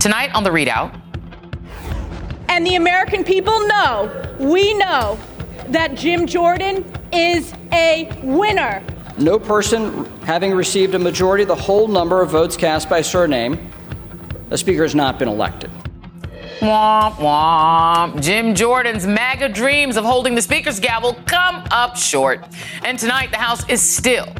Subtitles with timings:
[0.00, 0.98] Tonight on the ReidOut.
[2.48, 5.18] And the American people know, we know,
[5.68, 8.82] that Jim Jordan is a winner.
[9.18, 13.70] No person having received a majority of the whole number of votes cast by surname,
[14.48, 15.70] a speaker has not been elected.
[16.60, 18.22] Womp womp.
[18.22, 22.42] Jim Jordan's MAGA dreams of holding the speaker's gavel come up short.
[22.84, 24.32] And tonight, the House is still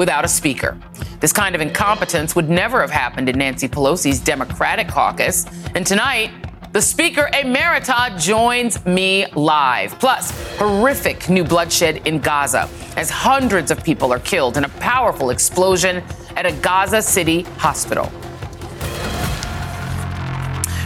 [0.00, 0.78] without a speaker.
[1.20, 5.44] This kind of incompetence would never have happened in Nancy Pelosi's Democratic caucus.
[5.74, 6.30] And tonight,
[6.72, 9.98] the Speaker Emerita joins me live.
[9.98, 12.66] Plus, horrific new bloodshed in Gaza
[12.96, 16.02] as hundreds of people are killed in a powerful explosion
[16.34, 18.10] at a Gaza City hospital.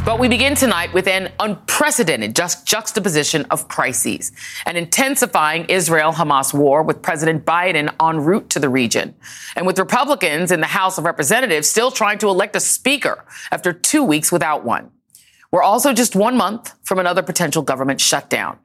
[0.04, 4.32] But we begin tonight with an unprecedented just juxtaposition of crises,
[4.66, 9.14] an intensifying Israel Hamas war with President Biden en route to the region,
[9.56, 13.72] and with Republicans in the House of Representatives still trying to elect a speaker after
[13.72, 14.90] two weeks without one.
[15.50, 18.58] We're also just one month from another potential government shutdown.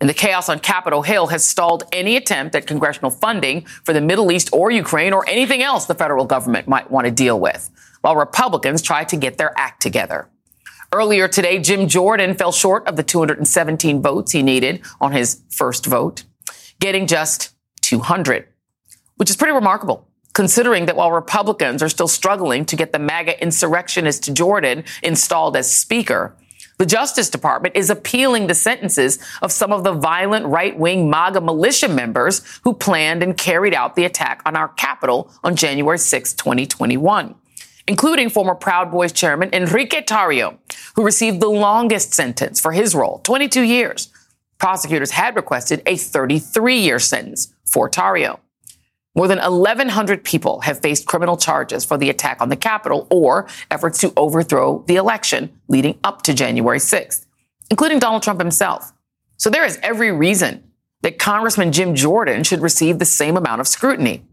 [0.00, 4.00] And the chaos on Capitol Hill has stalled any attempt at congressional funding for the
[4.00, 7.68] Middle East or Ukraine or anything else the federal government might want to deal with,
[8.00, 10.30] while Republicans try to get their act together.
[10.92, 15.84] Earlier today, Jim Jordan fell short of the 217 votes he needed on his first
[15.84, 16.24] vote,
[16.80, 18.48] getting just 200,
[19.16, 23.42] which is pretty remarkable considering that while Republicans are still struggling to get the MAGA
[23.42, 26.36] insurrectionist Jordan installed as Speaker,
[26.78, 31.40] the Justice Department is appealing the sentences of some of the violent right wing MAGA
[31.40, 36.34] militia members who planned and carried out the attack on our Capitol on January 6,
[36.34, 37.34] 2021
[37.88, 40.58] including former Proud Boys chairman Enrique Tarrio,
[40.98, 44.08] who received the longest sentence for his role, 22 years.
[44.58, 48.40] Prosecutors had requested a 33 year sentence for Tarrio.
[49.14, 53.46] More than 1,100 people have faced criminal charges for the attack on the Capitol or
[53.70, 57.26] efforts to overthrow the election leading up to January 6th,
[57.70, 58.92] including Donald Trump himself.
[59.36, 60.64] So there is every reason
[61.02, 64.24] that Congressman Jim Jordan should receive the same amount of scrutiny.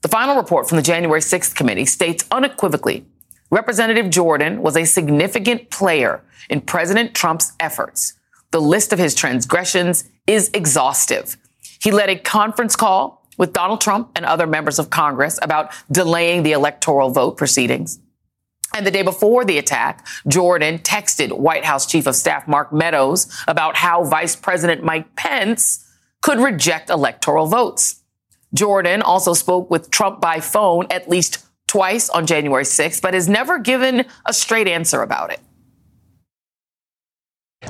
[0.00, 3.06] The final report from the January 6th committee states unequivocally
[3.52, 8.14] Representative Jordan was a significant player in President Trump's efforts.
[8.50, 11.36] The list of his transgressions is exhaustive.
[11.78, 16.44] He led a conference call with Donald Trump and other members of Congress about delaying
[16.44, 17.98] the electoral vote proceedings.
[18.74, 23.30] And the day before the attack, Jordan texted White House Chief of Staff Mark Meadows
[23.46, 25.86] about how Vice President Mike Pence
[26.22, 28.00] could reject electoral votes.
[28.54, 33.30] Jordan also spoke with Trump by phone at least twice on January 6th, but has
[33.30, 35.40] never given a straight answer about it.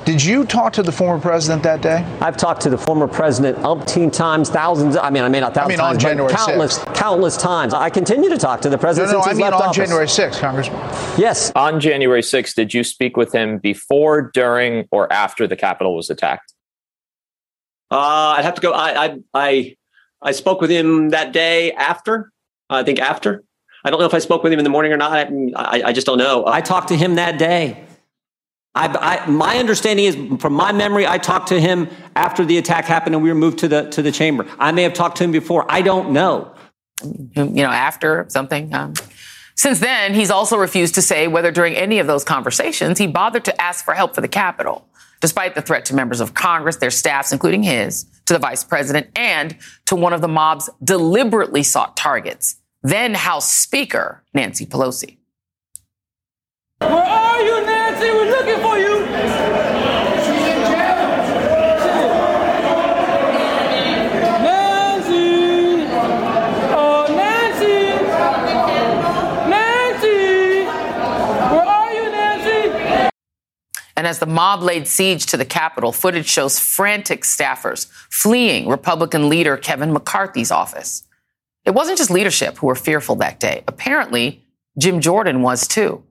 [0.03, 2.03] Did you talk to the former president that day?
[2.19, 4.97] I've talked to the former president umpteen times, thousands.
[4.97, 6.95] I mean, I may not thousands I mean, times, January countless, 6th.
[6.95, 7.73] countless times.
[7.73, 9.77] I continue to talk to the president no, no, since I mean left on office.
[9.77, 10.79] January 6th, Congressman.
[11.17, 11.53] Yes.
[11.55, 16.09] On January 6th, did you speak with him before, during, or after the Capitol was
[16.09, 16.53] attacked?
[17.89, 18.73] Uh, I'd have to go.
[18.73, 19.75] I, I, I
[20.21, 22.31] I spoke with him that day after.
[22.69, 23.43] I think after.
[23.83, 25.11] I don't know if I spoke with him in the morning or not.
[25.55, 26.45] I, I just don't know.
[26.47, 27.85] I talked to him that day.
[28.75, 32.85] I, I, my understanding is, from my memory, I talked to him after the attack
[32.85, 34.47] happened and we were moved to the to the chamber.
[34.57, 35.65] I may have talked to him before.
[35.69, 36.55] I don't know.
[37.03, 38.73] You know, after something.
[38.73, 38.93] Um,
[39.55, 43.45] since then, he's also refused to say whether during any of those conversations he bothered
[43.45, 44.87] to ask for help for the Capitol,
[45.19, 49.07] despite the threat to members of Congress, their staffs, including his, to the vice president,
[49.15, 49.55] and
[49.85, 55.17] to one of the mob's deliberately sought targets, then House Speaker Nancy Pelosi.
[56.79, 58.09] Where are you, Nancy?
[58.11, 59.05] We're looking for you.
[64.43, 65.87] Nancy!
[66.75, 68.03] Oh, Nancy!
[69.49, 70.65] Nancy!
[71.53, 73.09] Where are you, Nancy?
[73.95, 79.29] And as the mob laid siege to the Capitol, footage shows frantic staffers fleeing Republican
[79.29, 81.05] leader Kevin McCarthy's office.
[81.65, 83.63] It wasn't just leadership who were fearful that day.
[83.67, 84.43] Apparently,
[84.77, 86.03] Jim Jordan was too.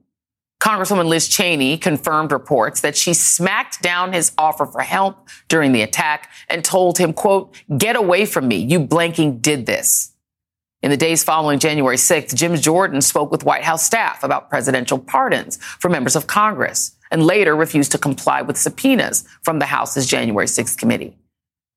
[0.59, 5.81] Congresswoman Liz Cheney confirmed reports that she smacked down his offer for help during the
[5.81, 8.55] attack and told him, quote, get away from me.
[8.55, 10.13] You blanking did this.
[10.81, 14.97] In the days following January 6th, Jim Jordan spoke with White House staff about presidential
[14.97, 20.07] pardons for members of Congress and later refused to comply with subpoenas from the House's
[20.07, 21.17] January 6th committee.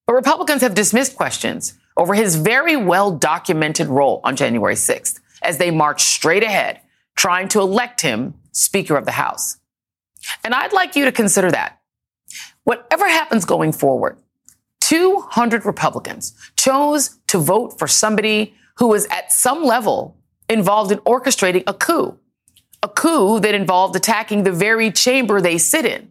[0.07, 5.59] But Republicans have dismissed questions over his very well documented role on January 6th as
[5.59, 6.81] they marched straight ahead,
[7.17, 9.59] trying to elect him Speaker of the House.
[10.45, 11.81] And I'd like you to consider that.
[12.65, 14.19] Whatever happens going forward,
[14.81, 20.17] 200 Republicans chose to vote for somebody who was at some level
[20.49, 22.19] involved in orchestrating a coup,
[22.83, 26.11] a coup that involved attacking the very chamber they sit in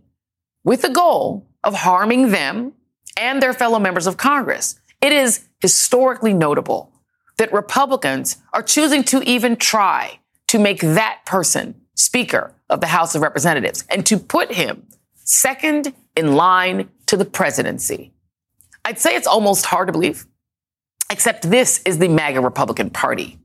[0.64, 2.74] with the goal of harming them
[3.18, 4.80] and their fellow members of Congress.
[5.06, 6.92] It is historically notable
[7.38, 10.18] that Republicans are choosing to even try
[10.48, 15.94] to make that person Speaker of the House of Representatives and to put him second
[16.18, 18.14] in line to the presidency.
[18.84, 20.26] I'd say it's almost hard to believe,
[21.12, 23.38] except this is the MAGA Republican Party.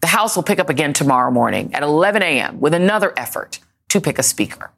[0.00, 2.58] The House will pick up again tomorrow morning at 11 a.m.
[2.58, 3.58] with another effort
[3.90, 4.70] to pick a speaker.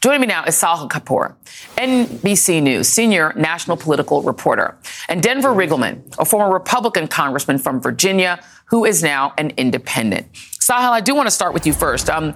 [0.00, 1.34] Joining me now is Sahil Kapoor,
[1.76, 4.76] NBC News senior national political reporter,
[5.08, 10.32] and Denver Riggleman, a former Republican congressman from Virginia who is now an independent.
[10.32, 12.08] Sahil, I do want to start with you first.
[12.08, 12.34] Um,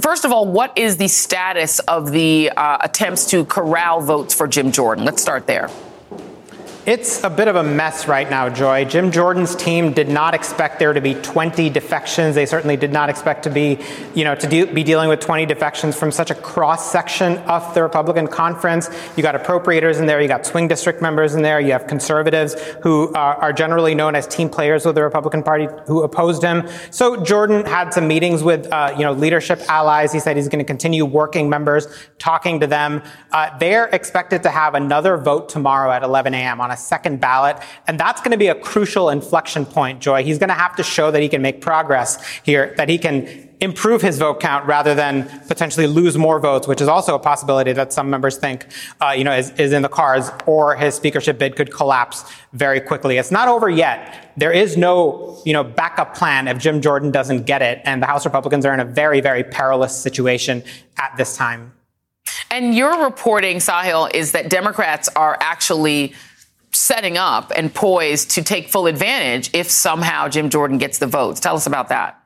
[0.00, 4.48] First of all, what is the status of the uh, attempts to corral votes for
[4.48, 5.04] Jim Jordan?
[5.04, 5.68] Let's start there.
[6.88, 8.86] It's a bit of a mess right now, Joy.
[8.86, 12.34] Jim Jordan's team did not expect there to be 20 defections.
[12.34, 13.78] They certainly did not expect to be,
[14.14, 17.82] you know, to be dealing with 20 defections from such a cross section of the
[17.82, 18.88] Republican conference.
[19.18, 22.54] You got appropriators in there, you got swing district members in there, you have conservatives
[22.82, 26.66] who are, are generally known as team players with the Republican Party who opposed him.
[26.90, 30.10] So Jordan had some meetings with, uh, you know, leadership allies.
[30.10, 31.86] He said he's going to continue working members,
[32.18, 33.02] talking to them.
[33.30, 36.62] Uh, they're expected to have another vote tomorrow at 11 a.m.
[36.62, 37.58] on a second ballot.
[37.86, 40.22] And that's going to be a crucial inflection point, Joy.
[40.22, 43.48] He's going to have to show that he can make progress here, that he can
[43.60, 47.72] improve his vote count rather than potentially lose more votes, which is also a possibility
[47.72, 48.66] that some members think,
[49.00, 52.80] uh, you know, is, is in the cards, or his speakership bid could collapse very
[52.80, 53.18] quickly.
[53.18, 54.32] It's not over yet.
[54.36, 58.06] There is no, you know, backup plan if Jim Jordan doesn't get it, and the
[58.06, 60.62] House Republicans are in a very, very perilous situation
[60.96, 61.72] at this time.
[62.50, 66.14] And your reporting, Sahil, is that Democrats are actually
[66.78, 71.40] setting up and poised to take full advantage if somehow Jim Jordan gets the votes.
[71.40, 72.17] Tell us about that.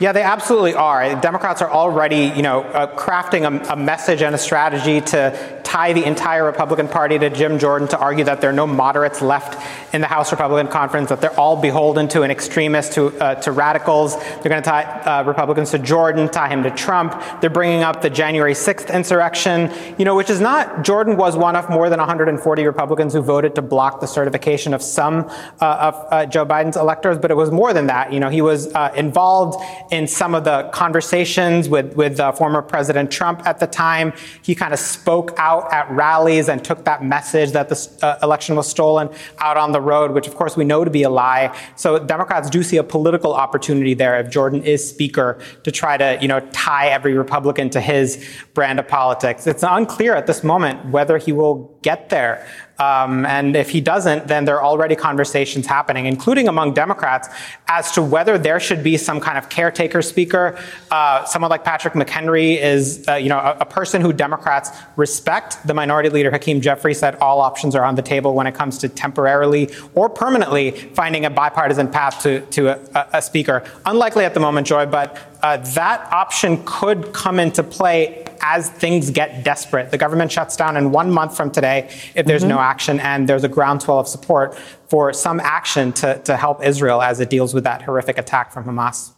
[0.00, 1.20] Yeah, they absolutely are.
[1.20, 5.92] Democrats are already, you know, uh, crafting a, a, message and a strategy to tie
[5.92, 9.62] the entire Republican Party to Jim Jordan to argue that there are no moderates left
[9.92, 13.52] in the House Republican Conference, that they're all beholden to an extremist, to, uh, to
[13.52, 14.16] radicals.
[14.16, 17.22] They're going to tie uh, Republicans to Jordan, tie him to Trump.
[17.42, 21.56] They're bringing up the January 6th insurrection, you know, which is not, Jordan was one
[21.56, 25.30] of more than 140 Republicans who voted to block the certification of some
[25.60, 28.14] uh, of uh, Joe Biden's electors, but it was more than that.
[28.14, 32.62] You know, he was uh, involved in some of the conversations with, with uh, former
[32.62, 34.12] President Trump at the time.
[34.42, 38.56] He kind of spoke out at rallies and took that message that the uh, election
[38.56, 41.56] was stolen out on the road, which of course we know to be a lie.
[41.76, 46.18] So Democrats do see a political opportunity there if Jordan is speaker to try to,
[46.20, 49.46] you know, tie every Republican to his brand of politics.
[49.46, 52.46] It's unclear at this moment whether he will get there.
[52.80, 57.28] Um, and if he doesn't, then there are already conversations happening, including among Democrats,
[57.68, 60.58] as to whether there should be some kind of caretaker speaker.
[60.90, 65.64] Uh, someone like Patrick McHenry is, uh, you know, a, a, person who Democrats respect.
[65.66, 68.78] The Minority Leader Hakeem Jeffries said all options are on the table when it comes
[68.78, 73.62] to temporarily or permanently finding a bipartisan path to, to a, a speaker.
[73.84, 79.10] Unlikely at the moment, Joy, but uh, that option could come into play as things
[79.10, 79.90] get desperate.
[79.90, 82.50] The government shuts down in one month from today if there's mm-hmm.
[82.50, 84.56] no action, and there's a groundswell of support
[84.88, 88.64] for some action to, to help Israel as it deals with that horrific attack from
[88.64, 89.12] Hamas.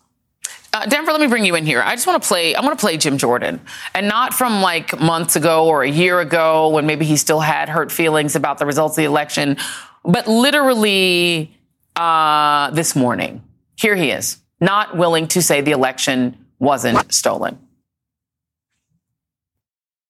[0.75, 1.83] Uh, Denver, let me bring you in here.
[1.83, 2.55] I just want to play.
[2.55, 3.61] I want to play Jim Jordan,
[3.95, 7.69] and not from like months ago or a year ago when maybe he still had
[7.69, 9.59] hurt feelings about the results of the election,
[10.05, 11.55] but literally
[11.97, 13.43] uh, this morning.
[13.76, 17.59] Here he is, not willing to say the election wasn't stolen.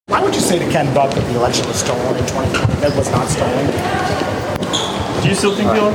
[0.06, 2.80] Why would you say to Ken Buck that the election was stolen in 2020?
[2.80, 3.66] That was not stolen.
[5.22, 5.94] Do you still think uh,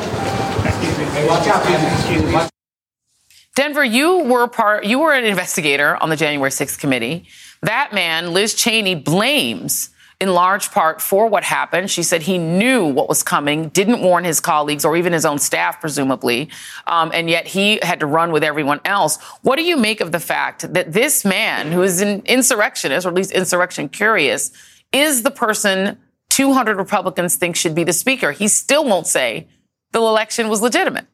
[0.65, 1.27] Excuse me.
[1.27, 2.49] Watch out, Excuse me.
[3.55, 4.85] Denver, you were part.
[4.85, 7.27] You were an investigator on the January 6th committee.
[7.63, 11.91] That man, Liz Cheney, blames in large part for what happened.
[11.91, 15.37] She said he knew what was coming, didn't warn his colleagues or even his own
[15.37, 16.49] staff, presumably,
[16.87, 19.21] um, and yet he had to run with everyone else.
[19.43, 23.09] What do you make of the fact that this man, who is an insurrectionist, or
[23.09, 24.51] at least insurrection curious,
[24.91, 25.97] is the person
[26.29, 28.31] 200 Republicans think should be the speaker?
[28.31, 29.47] He still won't say
[29.91, 31.05] the election was legitimate.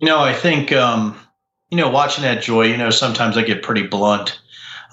[0.00, 1.16] You know, I think, um,
[1.70, 4.40] you know, watching that joy, you know, sometimes I get pretty blunt.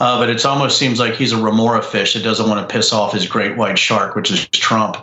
[0.02, 2.92] Uh, but it almost seems like he's a remora fish that doesn't want to piss
[2.92, 4.98] off his great white shark, which is Trump.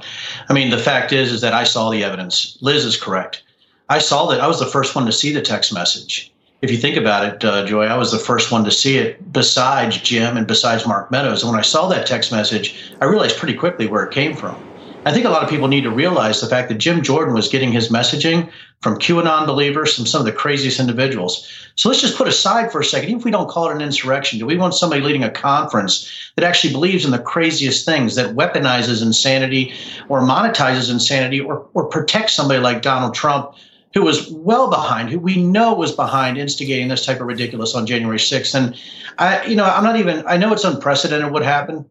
[0.48, 2.58] I mean, the fact is, is that I saw the evidence.
[2.62, 3.44] Liz is correct.
[3.88, 4.40] I saw that.
[4.40, 6.32] I was the first one to see the text message.
[6.62, 9.32] If you think about it, uh, Joy, I was the first one to see it
[9.32, 11.44] besides Jim and besides Mark Meadows.
[11.44, 14.60] And when I saw that text message, I realized pretty quickly where it came from.
[15.04, 17.46] I think a lot of people need to realize the fact that Jim Jordan was
[17.46, 21.48] getting his messaging from QAnon believers, from some of the craziest individuals.
[21.74, 23.80] So let's just put aside for a second, even if we don't call it an
[23.80, 28.14] insurrection, do we want somebody leading a conference that actually believes in the craziest things,
[28.14, 29.74] that weaponizes insanity
[30.08, 33.54] or monetizes insanity or, or protects somebody like Donald Trump?
[33.94, 37.86] Who was well behind, who we know was behind instigating this type of ridiculous on
[37.86, 38.54] January 6th.
[38.54, 38.78] And
[39.18, 41.86] I, you know, I'm not even, I know it's unprecedented what happened,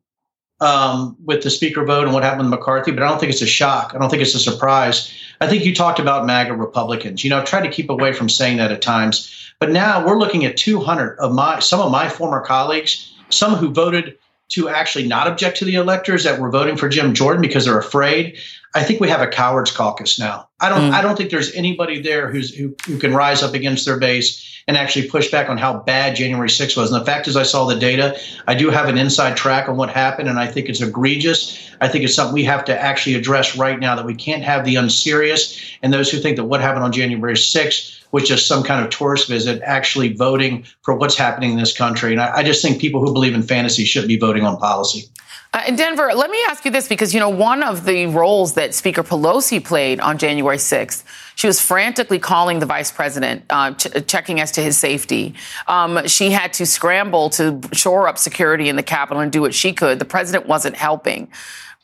[0.59, 3.41] um, with the speaker vote and what happened with McCarthy, but I don't think it's
[3.41, 3.93] a shock.
[3.93, 5.13] I don't think it's a surprise.
[5.39, 7.23] I think you talked about MAGA Republicans.
[7.23, 10.17] You know, I've tried to keep away from saying that at times, but now we're
[10.17, 14.17] looking at 200 of my some of my former colleagues, some who voted
[14.49, 17.77] to actually not object to the electors that were voting for Jim Jordan because they're
[17.77, 18.37] afraid.
[18.77, 20.49] I think we have a cowards caucus now.
[20.59, 20.91] I don't.
[20.91, 20.91] Mm.
[20.91, 24.63] I don't think there's anybody there who's who, who can rise up against their base
[24.67, 26.91] and actually push back on how bad January 6th was.
[26.91, 28.19] And the fact is, I saw the data.
[28.47, 31.71] I do have an inside track on what happened, and I think it's egregious.
[31.81, 33.95] I think it's something we have to actually address right now.
[33.95, 37.33] That we can't have the unserious and those who think that what happened on January
[37.33, 41.75] 6th was just some kind of tourist visit, actually voting for what's happening in this
[41.75, 42.11] country.
[42.11, 45.09] And I, I just think people who believe in fantasy shouldn't be voting on policy.
[45.53, 48.53] Uh, in Denver, let me ask you this because, you know, one of the roles
[48.53, 51.03] that Speaker Pelosi played on January 6th,
[51.35, 55.35] she was frantically calling the vice president, uh, ch- checking as to his safety.
[55.67, 59.53] Um, she had to scramble to shore up security in the Capitol and do what
[59.53, 59.99] she could.
[59.99, 61.29] The president wasn't helping.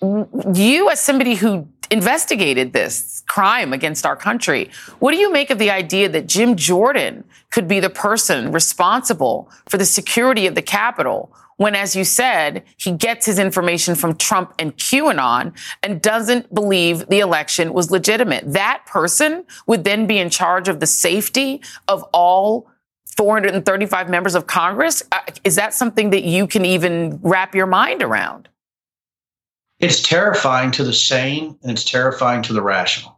[0.02, 5.60] You, as somebody who investigated this crime against our country, what do you make of
[5.60, 10.62] the idea that Jim Jordan could be the person responsible for the security of the
[10.62, 11.32] Capitol?
[11.64, 17.08] When, as you said, he gets his information from Trump and QAnon and doesn't believe
[17.08, 18.44] the election was legitimate.
[18.52, 22.70] That person would then be in charge of the safety of all
[23.16, 25.04] 435 members of Congress.
[25.14, 28.50] Uh, is that something that you can even wrap your mind around?
[29.80, 33.18] It's terrifying to the sane and it's terrifying to the rational.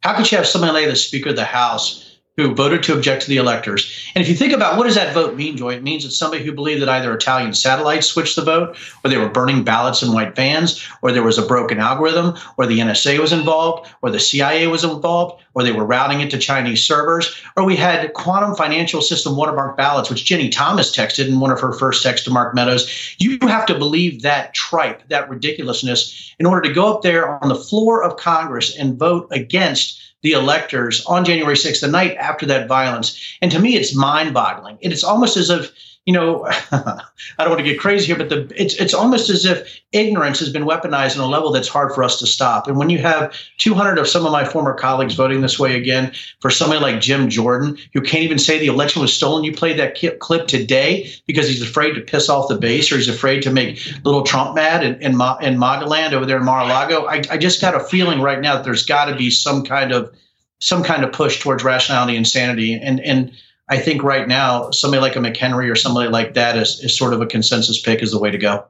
[0.00, 2.03] How could you have somebody like the Speaker of the House
[2.36, 4.10] who voted to object to the electors.
[4.14, 6.42] And if you think about what does that vote mean, Joy, it means it's somebody
[6.42, 10.12] who believed that either Italian satellites switched the vote, or they were burning ballots in
[10.12, 14.18] white vans, or there was a broken algorithm, or the NSA was involved, or the
[14.18, 18.56] CIA was involved, or they were routing it to Chinese servers, or we had quantum
[18.56, 22.32] financial system watermark ballots, which Ginni Thomas texted in one of her first texts to
[22.32, 23.14] Mark Meadows.
[23.18, 27.48] You have to believe that tripe, that ridiculousness, in order to go up there on
[27.48, 32.46] the floor of Congress and vote against the electors on January 6th, the night after
[32.46, 33.36] that violence.
[33.42, 34.78] And to me, it's mind boggling.
[34.80, 35.70] It's almost as if,
[36.06, 37.00] you know, I
[37.38, 40.50] don't want to get crazy here, but the, it's, it's almost as if ignorance has
[40.50, 42.68] been weaponized on a level that's hard for us to stop.
[42.68, 46.12] And when you have 200 of some of my former colleagues voting this way again
[46.40, 49.78] for somebody like Jim Jordan, who can't even say the election was stolen, you played
[49.78, 53.50] that clip today because he's afraid to piss off the base or he's afraid to
[53.50, 57.06] make little Trump mad in, in, in Magaland over there in Mar-a-Lago.
[57.06, 59.92] I, I just got a feeling right now that there's got to be some kind
[59.92, 60.14] of
[60.58, 62.74] some kind of push towards rationality and sanity.
[62.74, 63.32] And and
[63.68, 67.14] I think right now somebody like a McHenry or somebody like that is, is sort
[67.14, 68.66] of a consensus pick is the way to go.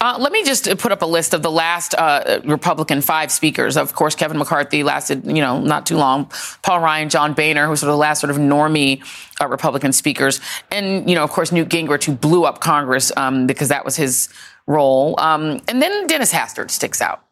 [0.00, 3.76] Uh, let me just put up a list of the last uh, Republican five speakers.
[3.76, 6.30] Of course, Kevin McCarthy lasted, you know, not too long.
[6.62, 9.02] Paul Ryan, John Boehner, who's sort of the last sort of normie
[9.40, 10.40] uh, Republican speakers,
[10.70, 13.96] and you know, of course, Newt Gingrich, who blew up Congress um, because that was
[13.96, 14.28] his
[14.66, 15.18] role.
[15.20, 17.22] Um, and then Dennis Hastert sticks out.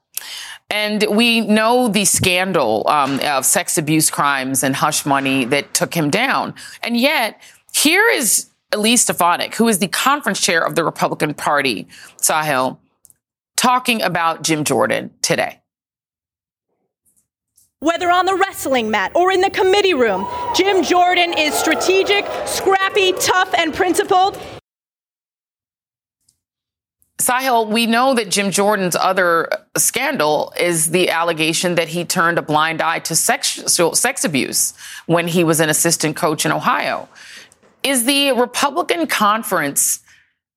[0.70, 5.94] And we know the scandal um, of sex abuse crimes and hush money that took
[5.94, 6.54] him down.
[6.82, 7.40] And yet,
[7.72, 11.86] here is Elise Stefanik, who is the conference chair of the Republican Party,
[12.20, 12.78] Sahil,
[13.56, 15.60] talking about Jim Jordan today.
[17.80, 23.12] Whether on the wrestling mat or in the committee room, Jim Jordan is strategic, scrappy,
[23.20, 24.40] tough, and principled.
[27.18, 32.42] Sahil, we know that Jim Jordan's other scandal is the allegation that he turned a
[32.42, 34.74] blind eye to sex, sex abuse
[35.06, 37.08] when he was an assistant coach in Ohio.
[37.84, 40.00] Is the Republican conference,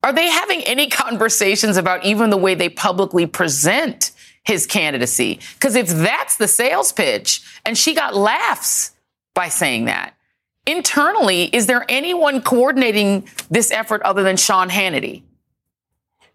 [0.03, 4.11] are they having any conversations about even the way they publicly present
[4.43, 5.39] his candidacy?
[5.53, 8.93] Because if that's the sales pitch, and she got laughs
[9.35, 10.15] by saying that,
[10.65, 15.21] internally, is there anyone coordinating this effort other than Sean Hannity?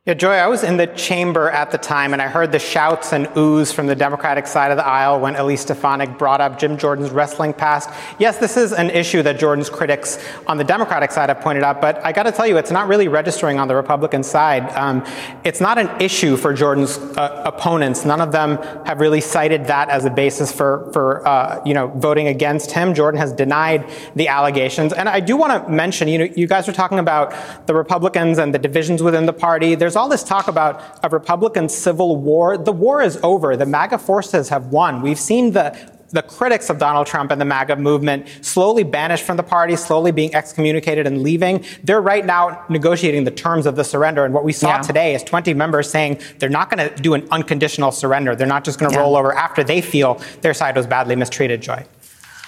[0.04, 3.12] Yeah, Joy, I was in the chamber at the time and I heard the shouts
[3.12, 6.76] and oohs from the Democratic side of the aisle when Elise Stefanik brought up Jim
[6.76, 7.88] Jordan's wrestling past.
[8.18, 10.18] Yes, this is an issue that Jordan's critics
[10.48, 12.88] on the Democratic side have pointed out, but I got to tell you, it's not
[12.88, 14.68] really registering on the Republican side.
[14.72, 15.06] Um,
[15.44, 18.04] it's not an issue for Jordan's uh, opponents.
[18.04, 21.86] None of them have really cited that as a basis for, for uh, you know,
[21.94, 22.92] voting against him.
[22.92, 24.92] Jordan has denied the allegations.
[24.92, 27.32] And I do want to mention, you know, you guys are talking about
[27.68, 29.76] the Republicans and the divisions within the party.
[29.76, 32.56] There's there's all this talk about a Republican civil war.
[32.56, 33.58] The war is over.
[33.58, 35.02] The MAGA forces have won.
[35.02, 35.76] We've seen the
[36.12, 40.12] the critics of Donald Trump and the MAGA movement slowly banished from the party, slowly
[40.12, 41.64] being excommunicated and leaving.
[41.84, 44.26] They're right now negotiating the terms of the surrender.
[44.26, 44.82] And what we saw yeah.
[44.82, 48.36] today is 20 members saying they're not going to do an unconditional surrender.
[48.36, 49.02] They're not just going to yeah.
[49.02, 51.86] roll over after they feel their side was badly mistreated, Joy.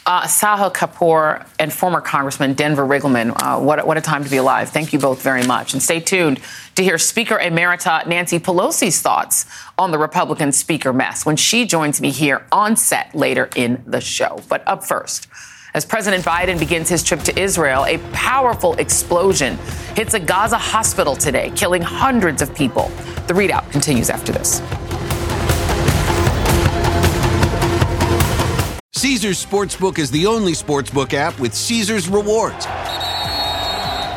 [0.07, 4.37] Uh, Sahil Kapoor and former Congressman Denver Riggleman, uh, what, what a time to be
[4.37, 4.69] alive.
[4.69, 5.73] Thank you both very much.
[5.73, 6.41] And stay tuned
[6.77, 9.47] to hear Speaker Emerita Nancy Pelosi's thoughts
[9.79, 14.01] on the Republican speaker mess when she joins me here on set later in the
[14.01, 14.41] show.
[14.49, 15.29] But up first,
[15.75, 19.59] as President Biden begins his trip to Israel, a powerful explosion
[19.97, 22.89] hits a Gaza hospital today, killing hundreds of people.
[23.27, 24.61] The ReidOut continues after this.
[28.93, 32.67] Caesars Sportsbook is the only sportsbook app with Caesars rewards.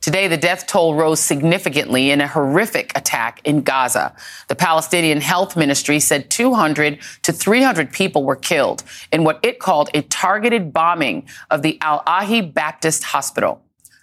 [0.00, 4.14] Today, the death toll rose significantly in a horrific attack in Gaza.
[4.46, 9.90] The Palestinian Health Ministry said 200 to 300 people were killed in what it called
[9.94, 13.60] a targeted bombing of the Al Ahli Baptist Hospital.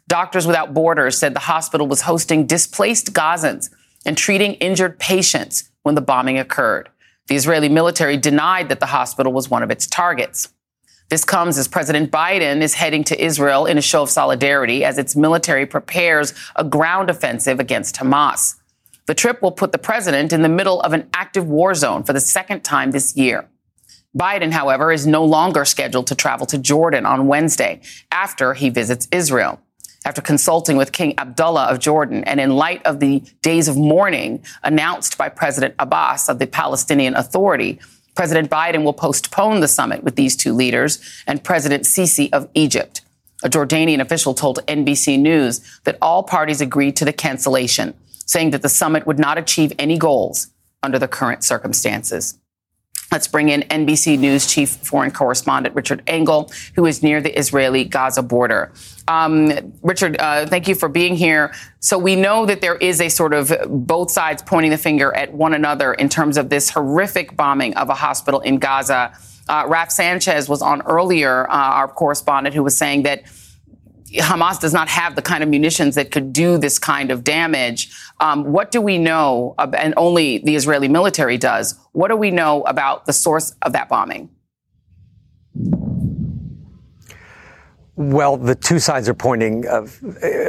[0.08, 3.70] Doctors Without Borders said the hospital was hosting displaced Gazans
[4.06, 6.90] and treating injured patients when the bombing occurred.
[7.28, 10.50] The Israeli military denied that the hospital was one of its targets.
[11.10, 14.98] This comes as President Biden is heading to Israel in a show of solidarity as
[14.98, 18.56] its military prepares a ground offensive against Hamas.
[19.06, 22.14] The trip will put the president in the middle of an active war zone for
[22.14, 23.48] the second time this year.
[24.18, 29.08] Biden, however, is no longer scheduled to travel to Jordan on Wednesday after he visits
[29.12, 29.62] Israel.
[30.06, 34.44] After consulting with King Abdullah of Jordan and in light of the days of mourning
[34.64, 37.80] announced by President Abbas of the Palestinian Authority,
[38.16, 43.02] President Biden will postpone the summit with these two leaders and President Sisi of Egypt.
[43.44, 47.94] A Jordanian official told NBC News that all parties agreed to the cancellation,
[48.26, 50.48] saying that the summit would not achieve any goals
[50.82, 52.40] under the current circumstances.
[53.16, 57.86] Let's bring in NBC News chief foreign correspondent Richard Engel, who is near the Israeli
[57.86, 58.74] Gaza border.
[59.08, 61.54] Um, Richard, uh, thank you for being here.
[61.80, 65.32] So we know that there is a sort of both sides pointing the finger at
[65.32, 69.14] one another in terms of this horrific bombing of a hospital in Gaza.
[69.48, 73.24] Uh, Raf Sanchez was on earlier, uh, our correspondent, who was saying that
[74.14, 77.92] Hamas does not have the kind of munitions that could do this kind of damage.
[78.20, 82.64] Um, what do we know, and only the Israeli military does, what do we know
[82.64, 84.30] about the source of that bombing?
[87.98, 89.88] Well, the two sides are pointing, uh,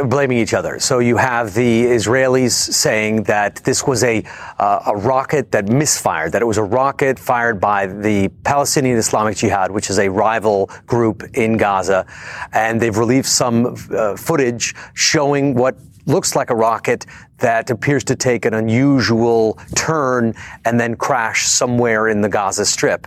[0.07, 0.81] blaming each other.
[0.81, 4.25] So you have the Israelis saying that this was a
[4.59, 9.37] uh, a rocket that misfired, that it was a rocket fired by the Palestinian Islamic
[9.37, 12.05] Jihad, which is a rival group in Gaza,
[12.53, 17.07] and they've released some uh, footage showing what looks like a rocket
[17.39, 23.07] that appears to take an unusual turn and then crash somewhere in the Gaza Strip.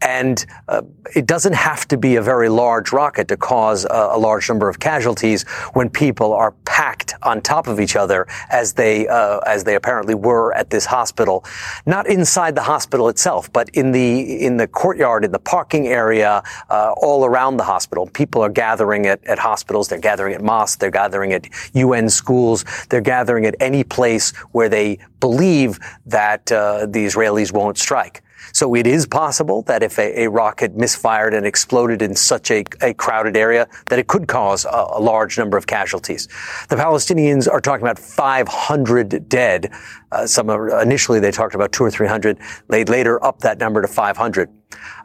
[0.00, 0.82] And uh,
[1.14, 4.68] it doesn't have to be a very large rocket to cause a, a, large number
[4.68, 9.64] of casualties when people are packed on top of each other, as they uh, as
[9.64, 11.44] they apparently were at this hospital.
[11.86, 16.42] Not inside the hospital itself, but in the in the courtyard, in the parking area,
[16.68, 18.06] uh, all around the hospital.
[18.06, 19.88] People are gathering at, at hospitals.
[19.88, 20.76] They're gathering at mosques.
[20.76, 22.64] They're gathering at UN schools.
[22.90, 28.22] They're gathering at any place where they believe that uh, the Israelis won't strike.
[28.54, 32.64] So it is possible that if a, a rocket misfired and exploded in such a,
[32.80, 36.28] a, crowded area, that it could cause a, a, large number of casualties.
[36.68, 39.72] The Palestinians are talking about 500 dead.
[40.12, 42.38] Uh, some are, initially they talked about two or 300.
[42.68, 44.48] They later upped that number to 500.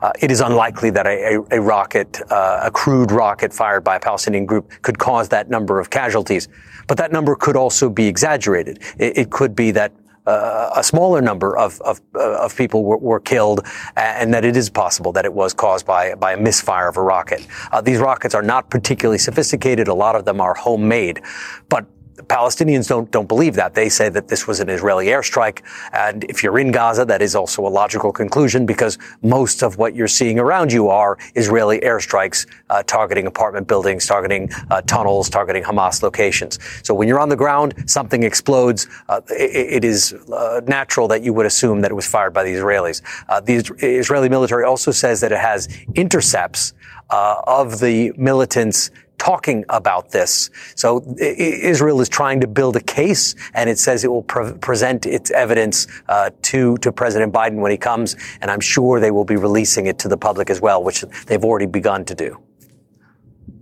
[0.01, 3.99] Uh, it is unlikely that a, a rocket, uh, a crude rocket fired by a
[3.99, 6.47] Palestinian group could cause that number of casualties.
[6.85, 8.79] But that number could also be exaggerated.
[8.99, 9.91] It, it could be that
[10.25, 14.55] uh, a smaller number of of, uh, of people were, were, killed, and that it
[14.55, 17.45] is possible that it was caused by by a misfire of a rocket.
[17.71, 19.87] Uh, these rockets are not particularly sophisticated.
[19.87, 21.21] A lot of them are homemade,
[21.69, 21.85] but
[22.27, 23.73] Palestinians don't don't believe that.
[23.73, 25.61] They say that this was an Israeli airstrike,
[25.93, 29.95] and if you're in Gaza, that is also a logical conclusion because most of what
[29.95, 35.63] you're seeing around you are Israeli airstrikes uh, targeting apartment buildings, targeting uh, tunnels, targeting
[35.63, 36.59] Hamas locations.
[36.83, 38.87] So when you're on the ground, something explodes.
[39.07, 42.43] Uh, it, it is uh, natural that you would assume that it was fired by
[42.43, 43.01] the Israelis.
[43.27, 46.73] Uh, the Israeli military also says that it has intercepts
[47.09, 50.49] uh, of the militants talking about this.
[50.75, 55.05] So Israel is trying to build a case, and it says it will pre- present
[55.05, 59.25] its evidence uh, to to President Biden when he comes, and I'm sure they will
[59.25, 62.39] be releasing it to the public as well, which they've already begun to do.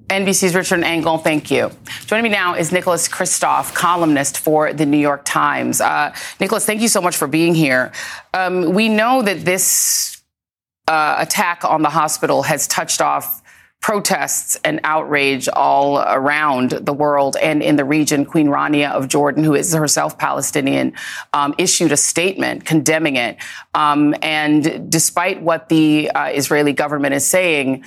[0.10, 1.70] NBC's Richard Engel, thank you.
[2.06, 5.82] Joining me now is Nicholas Kristof, columnist for the New York Times.
[5.82, 7.92] Uh, Nicholas, thank you so much for being here.
[8.34, 10.22] Um, we know that this
[10.88, 13.44] uh, attack on the hospital has touched off
[13.82, 18.26] protests and outrage all around the world and in the region.
[18.26, 20.94] Queen Rania of Jordan, who is herself Palestinian,
[21.34, 23.38] um, issued a statement condemning it.
[23.74, 27.86] Um, and despite what the uh, Israeli government is saying,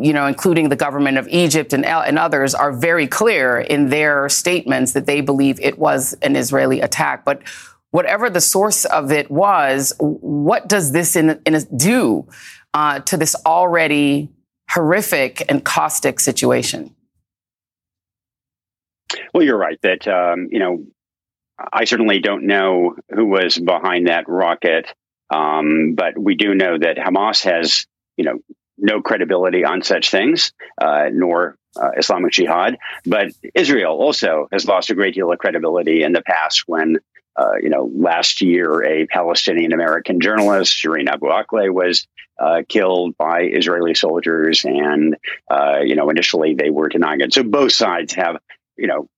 [0.00, 4.28] you know, including the government of Egypt and, and others, are very clear in their
[4.28, 7.24] statements that they believe it was an Israeli attack.
[7.24, 7.42] But
[7.90, 12.26] whatever the source of it was, what does this in, in do
[12.72, 14.30] uh, to this already
[14.72, 16.94] horrific and caustic situation.
[19.34, 20.84] Well, you're right that, um, you know,
[21.72, 24.86] I certainly don't know who was behind that rocket,
[25.28, 28.38] um, but we do know that Hamas has, you know,
[28.78, 32.78] no credibility on such things, uh, nor uh, Islamic Jihad.
[33.04, 36.96] But Israel also has lost a great deal of credibility in the past when
[37.36, 42.06] uh, you know, last year, a Palestinian American journalist, Shireen Abu Akleh, was
[42.40, 45.16] uh, killed by Israeli soldiers, and
[45.50, 47.34] uh, you know, initially they were denying it.
[47.34, 48.38] So both sides have,
[48.76, 49.08] you know,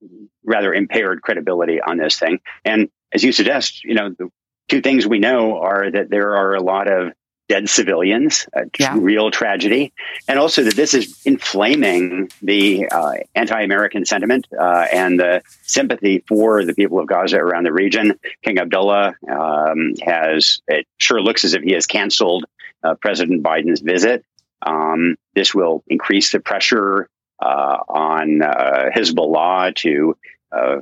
[0.44, 2.40] rather impaired credibility on this thing.
[2.64, 4.28] And as you suggest, you know, the
[4.68, 7.12] two things we know are that there are a lot of
[7.48, 8.96] dead civilians, a yeah.
[8.98, 9.92] real tragedy,
[10.26, 16.64] and also that this is inflaming the uh, anti-American sentiment uh, and the sympathy for
[16.64, 18.18] the people of Gaza around the region.
[18.42, 22.46] King Abdullah um, has it sure looks as if he has canceled
[22.82, 24.24] uh, President Biden's visit.
[24.64, 27.08] Um, this will increase the pressure
[27.40, 30.16] uh, on uh, Hezbollah to
[30.52, 30.76] uh,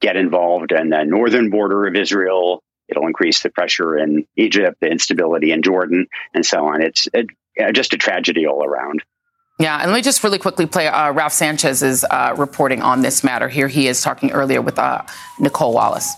[0.00, 4.88] get involved in the northern border of Israel It'll increase the pressure in Egypt, the
[4.88, 6.82] instability in Jordan, and so on.
[6.82, 7.28] It's it,
[7.72, 9.02] just a tragedy all around.
[9.58, 13.22] Yeah, and let me just really quickly play uh, Raf Sanchez's uh, reporting on this
[13.22, 13.48] matter.
[13.48, 15.02] Here he is talking earlier with uh,
[15.38, 16.14] Nicolle Wallace.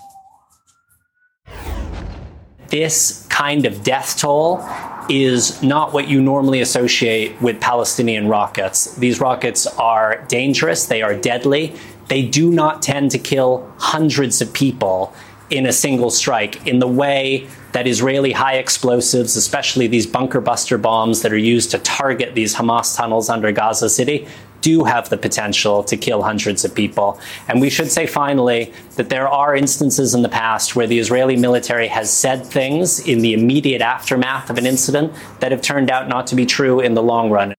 [2.68, 4.66] This kind of death toll
[5.08, 8.94] is not what you normally associate with Palestinian rockets.
[8.96, 11.74] These rockets are dangerous, they are deadly,
[12.08, 15.14] they do not tend to kill hundreds of people
[15.50, 16.66] in a single strike.
[16.66, 21.70] In the way that Israeli high explosives, especially these bunker buster bombs that are used
[21.70, 24.26] to target these Hamas tunnels under Gaza City,
[24.66, 27.20] do have the potential to kill hundreds of people.
[27.46, 31.36] And we should say finally that there are instances in the past where the Israeli
[31.36, 36.08] military has said things in the immediate aftermath of an incident that have turned out
[36.08, 37.54] not to be true in the long run.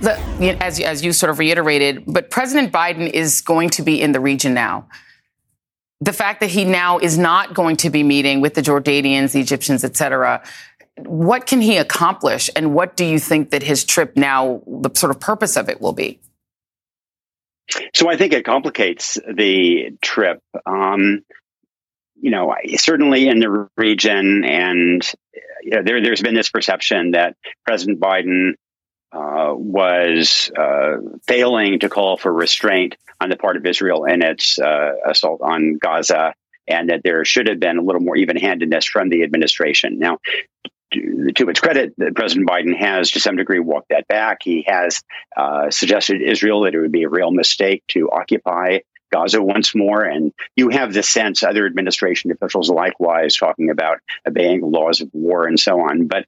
[0.00, 0.12] The,
[0.62, 4.20] as, as you sort of reiterated, but President Biden is going to be in the
[4.20, 4.86] region now
[6.04, 9.40] the fact that he now is not going to be meeting with the Jordanians, the
[9.40, 10.42] Egyptians, et cetera,
[10.96, 12.50] what can he accomplish?
[12.54, 15.80] And what do you think that his trip now, the sort of purpose of it
[15.80, 16.20] will be?
[17.94, 20.40] So I think it complicates the trip.
[20.66, 21.24] Um,
[22.20, 25.06] you know, certainly in the region, and
[25.62, 28.52] you know, there, has been this perception that President Biden
[29.12, 34.58] uh, was uh, failing to call for restraint on the part of Israel in its
[34.58, 36.34] uh, assault on Gaza,
[36.66, 39.98] and that there should have been a little more even handedness from the administration.
[39.98, 40.18] Now,
[40.94, 44.38] to its credit, that President Biden has, to some degree, walked that back.
[44.42, 45.02] He has
[45.36, 48.80] uh, suggested Israel that it would be a real mistake to occupy
[49.12, 50.02] Gaza once more.
[50.02, 55.10] And you have the sense other administration officials likewise talking about obeying the laws of
[55.12, 56.06] war and so on.
[56.06, 56.26] But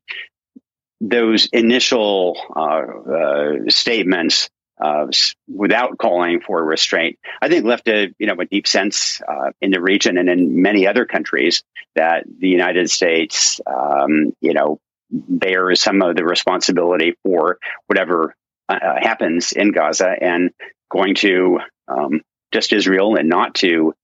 [1.01, 4.49] those initial uh, uh, statements
[4.81, 5.07] uh,
[5.49, 9.71] without calling for restraint, I think left a you know a deep sense uh, in
[9.71, 11.62] the region and in many other countries
[11.95, 14.79] that the United States, um, you know,
[15.11, 18.35] bears some of the responsibility for whatever
[18.69, 20.51] uh, happens in Gaza and
[20.91, 22.21] going to um,
[22.53, 23.95] just Israel and not to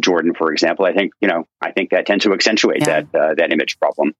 [0.00, 0.86] Jordan, for example.
[0.86, 3.02] I think you know I think that tends to accentuate yeah.
[3.02, 4.14] that uh, that image problem.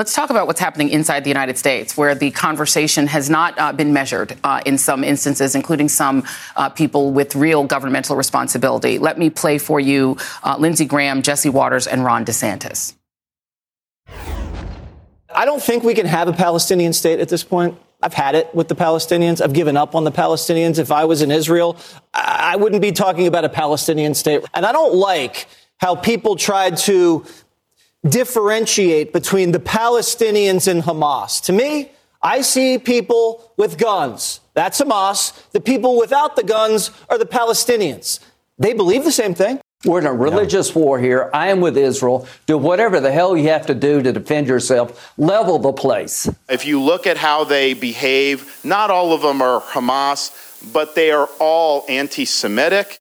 [0.00, 3.70] Let's talk about what's happening inside the United States, where the conversation has not uh,
[3.70, 6.24] been measured uh, in some instances, including some
[6.56, 8.98] uh, people with real governmental responsibility.
[8.98, 12.94] Let me play for you uh, Lindsey Graham, Jesse Watters, and Ron DeSantis.
[15.34, 17.78] I don't think we can have a Palestinian state at this point.
[18.02, 19.42] I've had it with the Palestinians.
[19.42, 20.78] I've given up on the Palestinians.
[20.78, 21.76] If I was in Israel,
[22.14, 24.46] I wouldn't be talking about a Palestinian state.
[24.54, 27.26] And I don't like how people tried to
[28.08, 31.42] differentiate between the Palestinians and Hamas.
[31.44, 31.90] To me,
[32.22, 34.40] I see people with guns.
[34.54, 35.50] That's Hamas.
[35.52, 38.20] The people without the guns are the Palestinians.
[38.58, 39.60] They believe the same thing.
[39.86, 40.82] We're in a religious yeah.
[40.82, 41.30] war here.
[41.32, 42.28] I am with Israel.
[42.44, 45.14] Do whatever the hell you have to do to defend yourself.
[45.16, 46.28] Level the place.
[46.50, 51.10] If you look at how they behave, not all of them are Hamas, but they
[51.10, 53.00] are all anti Semitic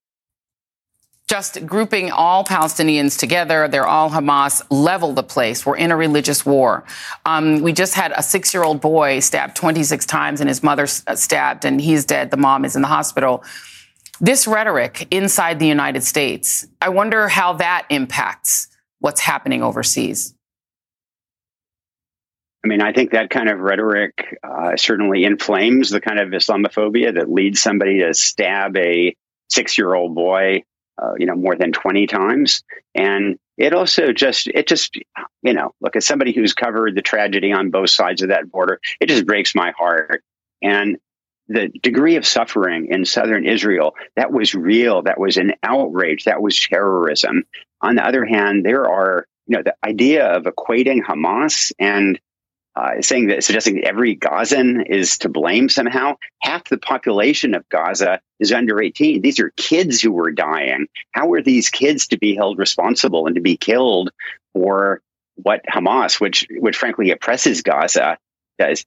[1.29, 3.67] just grouping all Palestinians together.
[3.67, 4.63] They're all Hamas.
[4.71, 5.63] Level the place.
[5.63, 6.83] We're in a religious war.
[7.25, 10.87] Um, we just had a six year old boy stabbed 26 times and his mother
[11.05, 12.31] uh, stabbed, and he's dead.
[12.31, 13.43] The mom is in the hospital.
[14.19, 18.67] This rhetoric inside the United States, I wonder how that impacts
[18.99, 20.33] what's happening overseas.
[22.65, 27.13] I mean, I think that kind of rhetoric uh, certainly inflames the kind of Islamophobia
[27.15, 29.15] that leads somebody to stab a
[29.49, 30.63] six year old boy
[31.01, 32.63] uh, you know, more than 20 times.
[32.95, 34.95] And it also just, it just,
[35.41, 38.79] you know, look, as somebody who's covered the tragedy on both sides of that border,
[38.99, 40.23] it just breaks my heart.
[40.61, 40.97] And
[41.47, 45.01] the degree of suffering in southern Israel, that was real.
[45.01, 46.25] That was an outrage.
[46.25, 47.43] That was terrorism.
[47.81, 52.19] On the other hand, there are, you know, the idea of equating Hamas and
[52.79, 56.15] uh, saying that suggesting that every Gazan is to blame somehow.
[56.41, 59.21] Half the population of Gaza is under 18.
[59.21, 60.87] These are kids who were dying.
[61.11, 64.11] How are these kids to be held responsible and to be killed
[64.53, 65.01] for
[65.35, 68.17] what Hamas, which which frankly oppresses Gaza,
[68.57, 68.85] does?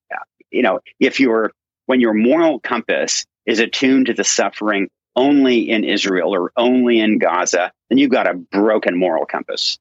[0.50, 1.52] You know, if you're
[1.85, 7.18] when your moral compass is attuned to the suffering only in Israel or only in
[7.18, 9.78] Gaza, then you've got a broken moral compass.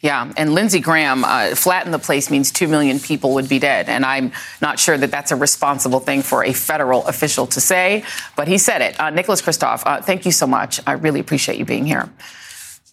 [0.00, 3.88] Yeah, and Lindsey Graham, uh, flatten the place means 2 million people would be dead.
[3.88, 4.30] And I'm
[4.62, 8.04] not sure that that's a responsible thing for a federal official to say,
[8.36, 8.98] but he said it.
[9.00, 10.80] Uh, Nicholas Kristof, uh, thank you so much.
[10.86, 12.08] I really appreciate you being here.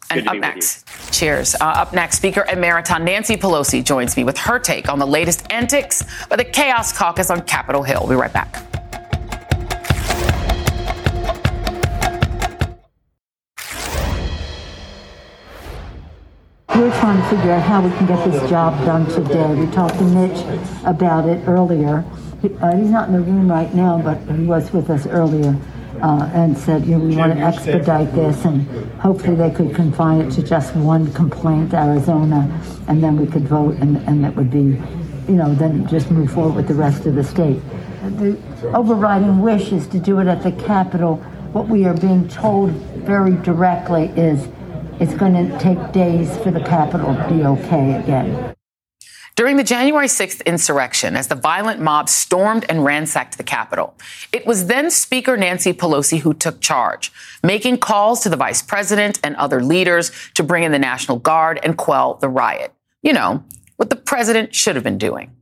[0.09, 1.55] And up next, cheers.
[1.55, 5.51] Uh, up next, Speaker Emerita Nancy Pelosi joins me with her take on the latest
[5.51, 8.01] antics by the Chaos Caucus on Capitol Hill.
[8.01, 8.84] We'll be right back.
[16.75, 19.55] We're trying to figure out how we can get this job done today.
[19.55, 20.37] We talked to Mitch
[20.83, 22.03] about it earlier.
[22.41, 25.57] He, uh, he's not in the room right now, but he was with us earlier
[26.01, 28.67] uh, and said, you know, we want to expedite this and
[28.99, 33.75] hopefully they could confine it to just one complaint, Arizona, and then we could vote
[33.75, 34.77] and, and it would be,
[35.31, 37.61] you know, then just move forward with the rest of the state.
[38.17, 38.37] The
[38.75, 41.15] overriding wish is to do it at the Capitol.
[41.53, 44.49] What we are being told very directly is
[44.99, 48.55] it's going to take days for the Capitol to be okay again.
[49.35, 53.93] During the January 6th insurrection, as the violent mob stormed and ransacked the Capitol,
[54.31, 57.11] it was then Speaker Nancy Pelosi who took charge,
[57.43, 61.59] making calls to the vice president and other leaders to bring in the National Guard
[61.63, 62.73] and quell the riot.
[63.03, 63.43] You know,
[63.75, 65.35] what the president should have been doing.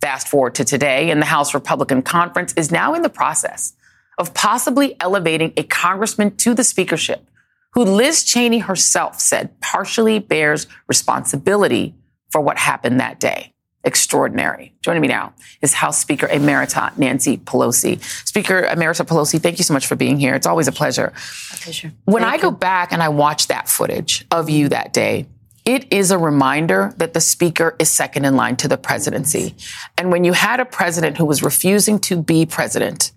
[0.00, 3.74] Fast forward to today, and the House Republican Conference is now in the process
[4.16, 7.26] of possibly elevating a congressman to the speakership
[7.72, 11.94] who Liz Cheney herself said partially bears responsibility
[12.30, 13.54] for what happened that day.
[13.82, 14.74] Extraordinary.
[14.82, 18.02] Joining me now is House Speaker Emerita Nancy Pelosi.
[18.26, 20.34] Speaker Emerita Pelosi, thank you so much for being here.
[20.34, 21.14] It's always a pleasure.
[21.52, 21.92] A pleasure.
[22.04, 25.26] When thank I go back and I watch that footage of you that day,
[25.64, 29.54] it is a reminder that the speaker is second in line to the presidency.
[29.96, 33.12] And when you had a president who was refusing to be president,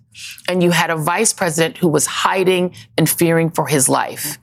[0.48, 4.38] and you had a vice president who was hiding and fearing for his life.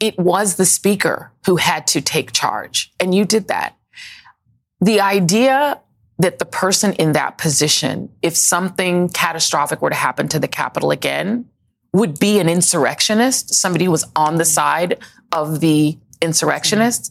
[0.00, 3.76] It was the speaker who had to take charge, and you did that.
[4.80, 5.80] The idea
[6.18, 10.90] that the person in that position, if something catastrophic were to happen to the Capitol
[10.90, 11.46] again,
[11.92, 14.98] would be an insurrectionist, somebody who was on the side
[15.30, 17.10] of the insurrectionists.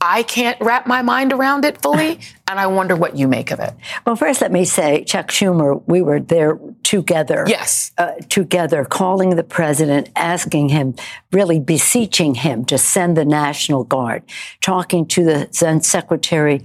[0.00, 3.60] I can't wrap my mind around it fully, and I wonder what you make of
[3.60, 3.72] it.
[4.04, 7.44] Well, first, let me say, Chuck Schumer, we were there together.
[7.46, 7.92] Yes.
[7.96, 10.96] Uh, together, calling the president, asking him,
[11.32, 14.24] really beseeching him to send the National Guard,
[14.60, 16.64] talking to the then Secretary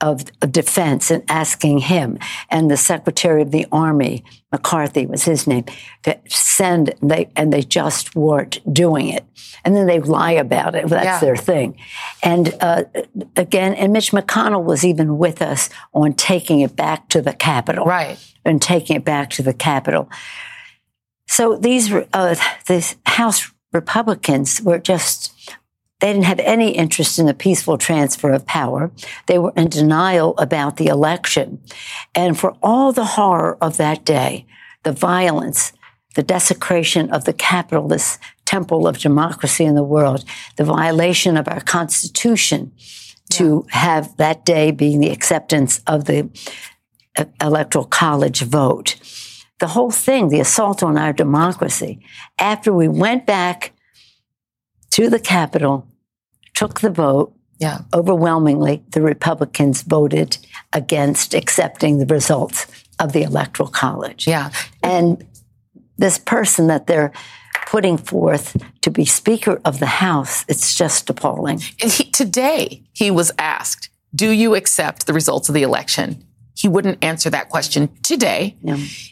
[0.00, 2.18] of, of Defense and asking him,
[2.48, 5.64] and the Secretary of the Army, McCarthy was his name,
[6.04, 9.24] to send, they, and they just weren't doing it.
[9.64, 10.88] And then they lie about it.
[10.88, 11.18] That's Yeah.
[11.20, 11.76] their thing.
[12.22, 12.84] And uh,
[13.36, 17.84] again, and Mitch McConnell was even with us on taking it back to the Capitol.
[17.84, 18.18] Right.
[18.44, 20.08] And taking it back to the Capitol.
[21.26, 22.36] So these, uh,
[22.66, 25.32] these House Republicans were just,
[26.00, 28.92] they didn't have any interest in the peaceful transfer of power.
[29.26, 31.60] They were in denial about the election.
[32.14, 34.46] And for all the horror of that day,
[34.84, 35.72] the violence,
[36.14, 40.24] the desecration of the Capitol, this temple of democracy in the world,
[40.56, 42.72] the violation of our Constitution
[43.30, 46.28] to have that day being the acceptance of the
[47.16, 48.96] uh, Electoral College vote.
[49.58, 52.00] The whole thing, the assault on our democracy,
[52.38, 53.72] after we went back
[54.92, 55.86] to the Capitol,
[56.54, 57.80] took the vote, yeah.
[57.94, 60.38] overwhelmingly, the Republicans voted
[60.72, 62.66] against accepting the results
[62.98, 64.26] of the Electoral College.
[64.26, 64.50] Yeah.
[64.82, 65.26] And
[65.98, 67.12] this person that they're
[67.66, 71.60] putting forth to be Speaker of the House, it's just appalling.
[71.82, 76.24] And he, today, he was asked, Do you accept the results of the election?
[76.54, 78.56] He wouldn't answer that question today.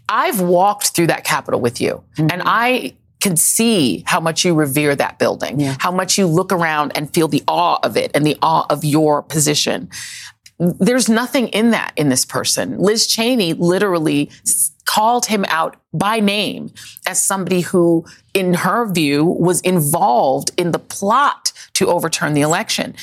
[0.08, 2.28] I've walked through that Capitol with you, mm-hmm.
[2.32, 6.92] and I can see how much you revere that building, how much you look around
[6.94, 9.88] and feel the awe of it and the awe of your position.
[10.58, 12.78] There's nothing in that in this person.
[12.78, 14.30] Liz Cheney literally
[14.86, 16.72] called him out by name
[17.06, 22.94] as somebody who, in her view, was involved in the plot to overturn the election.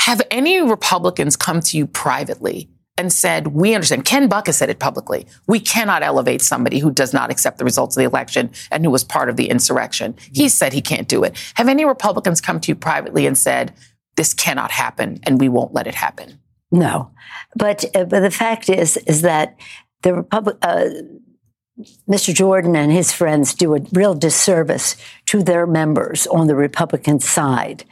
[0.00, 4.70] Have any Republicans come to you privately and said, we understand, Ken Buck has said
[4.70, 8.50] it publicly, we cannot elevate somebody who does not accept the results of the election
[8.70, 10.14] and who was part of the insurrection.
[10.32, 11.36] He said he can't do it.
[11.54, 13.74] Have any Republicans come to you privately and said,
[14.16, 16.40] this cannot happen and we won't let it happen?
[16.72, 17.12] No,
[17.54, 19.56] but uh, but the fact is is that
[20.06, 20.88] the Republic, uh,
[22.08, 22.32] Mr.
[22.32, 27.84] Jordan and his friends do a real disservice to their members on the Republican side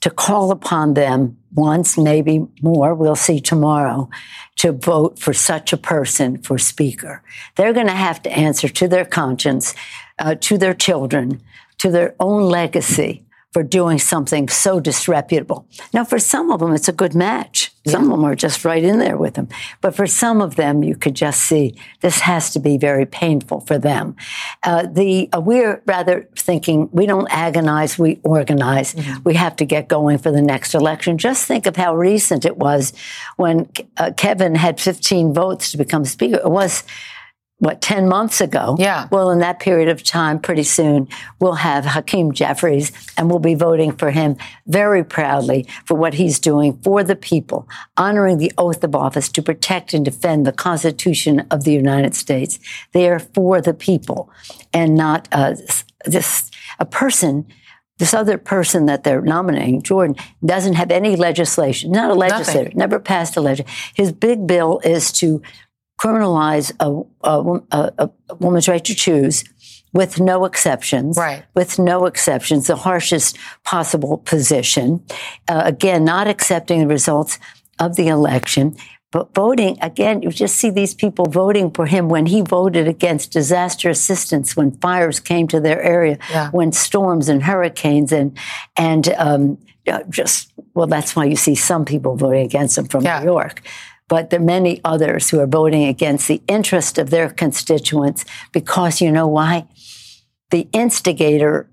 [0.00, 2.94] to call upon them once, maybe more.
[2.94, 4.08] We'll see tomorrow
[4.56, 7.22] to vote for such a person for Speaker.
[7.56, 9.74] They're going to have to answer to their conscience,
[10.18, 11.42] uh, to their children,
[11.78, 13.26] to their own legacy
[13.58, 15.66] for doing something so disreputable.
[15.92, 17.72] Now, for some of them, it's a good match.
[17.88, 19.48] Some of them are just right in there with them.
[19.80, 23.62] But for some of them, you could just see this has to be very painful
[23.62, 24.14] for them.
[24.62, 28.94] Uh, the uh, we're rather thinking we don't agonize, we organize.
[29.24, 31.18] We have to get going for the next election.
[31.18, 32.92] Just think of how recent it was
[33.38, 36.36] when uh, Kevin had 15 votes to become speaker.
[36.36, 36.84] It was
[37.58, 38.76] what, 10 months ago?
[38.78, 39.08] Yeah.
[39.10, 41.08] Well, in that period of time, pretty soon,
[41.40, 46.38] we'll have Hakeem Jeffries and we'll be voting for him very proudly for what he's
[46.38, 51.40] doing for the people, honoring the oath of office to protect and defend the Constitution
[51.50, 52.60] of the United States.
[52.92, 54.30] They are for the people
[54.72, 55.56] and not uh,
[56.04, 57.46] this, a person
[57.98, 63.00] this other person that they're nominating, Jordan, doesn't have any legislation, not a legislator, never
[63.00, 63.92] passed a legislation.
[63.94, 65.42] His big bill is to
[65.98, 67.60] criminalize a, a,
[67.98, 69.44] a, a woman's right to choose
[69.92, 71.16] with no exceptions.
[71.16, 71.44] Right.
[71.54, 75.02] With no exceptions, the harshest possible position.
[75.48, 77.38] Uh, again, not accepting the results
[77.78, 78.76] of the election.
[79.10, 83.32] But voting, again, you just see these people voting for him when he voted against
[83.32, 86.50] disaster assistance when fires came to their area, Yeah.
[86.50, 88.36] when storms and hurricanes and,
[88.76, 89.58] and, um,
[89.90, 93.62] uh, just, well, that's why you see some people voting against him from New York.
[94.08, 99.00] But there are many others who are voting against the interest of their constituents because
[99.00, 99.66] you know why?
[100.50, 101.68] The instigator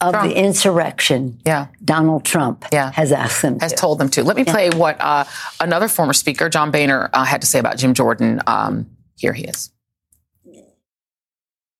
[0.00, 1.68] of the insurrection, yeah.
[1.82, 2.90] Donald Trump, Yeah.
[2.92, 3.76] has asked them has to.
[3.78, 4.22] told them to.
[4.24, 5.24] Let me play what uh,
[5.60, 8.40] another former speaker, John Boehner, uh, had to say about Jim Jordan.
[8.46, 9.70] Um, here he is.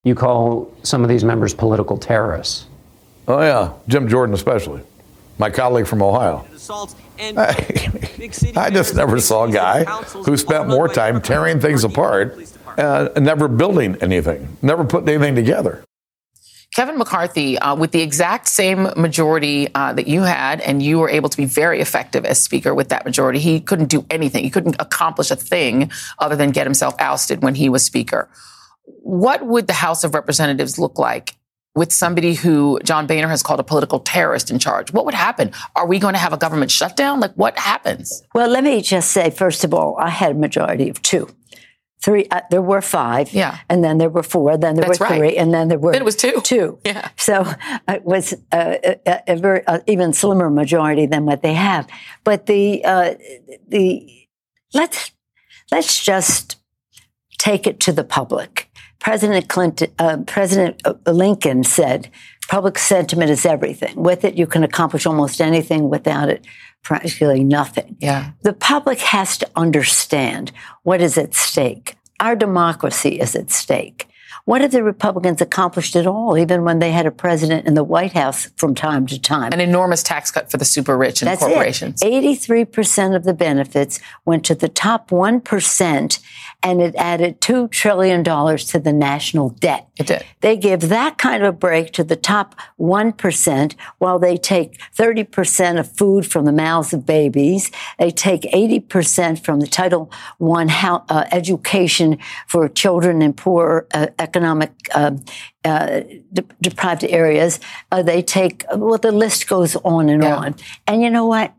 [0.04, 2.66] You call some of these members political terrorists.
[3.28, 3.72] Oh, yeah.
[3.88, 4.82] Jim Jordan, especially.
[5.38, 6.46] My colleague from Ohio.
[8.56, 12.38] I just never saw a guy who spent more time tearing things apart
[12.78, 15.84] uh, and never building anything, never putting anything together.
[16.74, 21.08] Kevin McCarthy, uh, with the exact same majority uh, that you had, and you were
[21.08, 24.42] able to be very effective as Speaker with that majority, he couldn't do anything.
[24.42, 28.28] He couldn't accomplish a thing other than get himself ousted when he was Speaker.
[28.86, 31.36] what would the House of Representatives look like
[31.74, 34.92] with somebody who John Boehner has called a political terrorist in charge?
[34.92, 35.52] What would happen?
[35.74, 37.20] Are we going to have a government shutdown?
[37.20, 38.22] Like, what happens?
[38.34, 41.28] Well, let me just say, first of all, I had a majority of two.
[42.02, 45.06] Three, uh, there were five, yeah, and then there were four, then there That's were
[45.06, 45.18] right.
[45.18, 46.38] three, and then there were Then it was two.
[46.42, 47.08] Two, Yeah.
[47.16, 47.46] So
[47.88, 48.74] it was uh,
[49.06, 51.88] a, a very uh, even slimmer majority than what they have.
[52.22, 53.14] But the uh,
[53.66, 54.06] the
[54.74, 55.12] let's
[55.72, 56.56] let's just
[57.38, 58.63] take it to the public.
[59.04, 62.08] President Clinton, uh, President Lincoln said,
[62.48, 63.94] "Public sentiment is everything.
[63.96, 65.90] With it, you can accomplish almost anything.
[65.90, 66.46] Without it,
[66.82, 68.30] practically nothing." Yeah.
[68.42, 70.52] The public has to understand
[70.84, 71.96] what is at stake.
[72.18, 74.08] Our democracy is at stake.
[74.46, 77.84] What have the Republicans accomplished at all, even when they had a president in the
[77.84, 79.52] White House from time to time?
[79.54, 82.02] An enormous tax cut for the super rich and That's corporations.
[82.02, 82.12] It.
[82.12, 86.18] 83% of the benefits went to the top 1%,
[86.64, 89.86] and it added $2 trillion to the national debt.
[89.98, 90.24] It did.
[90.40, 95.78] They give that kind of a break to the top 1% while they take 30%
[95.78, 97.70] of food from the mouths of babies.
[97.98, 100.10] They take 80% from the Title
[100.40, 105.16] I how, uh, education for children in poor uh, economic uh,
[105.64, 106.00] uh,
[106.32, 107.60] de- deprived areas.
[107.92, 110.54] Uh, they take, well, the list goes on and on.
[110.86, 111.52] And you know what?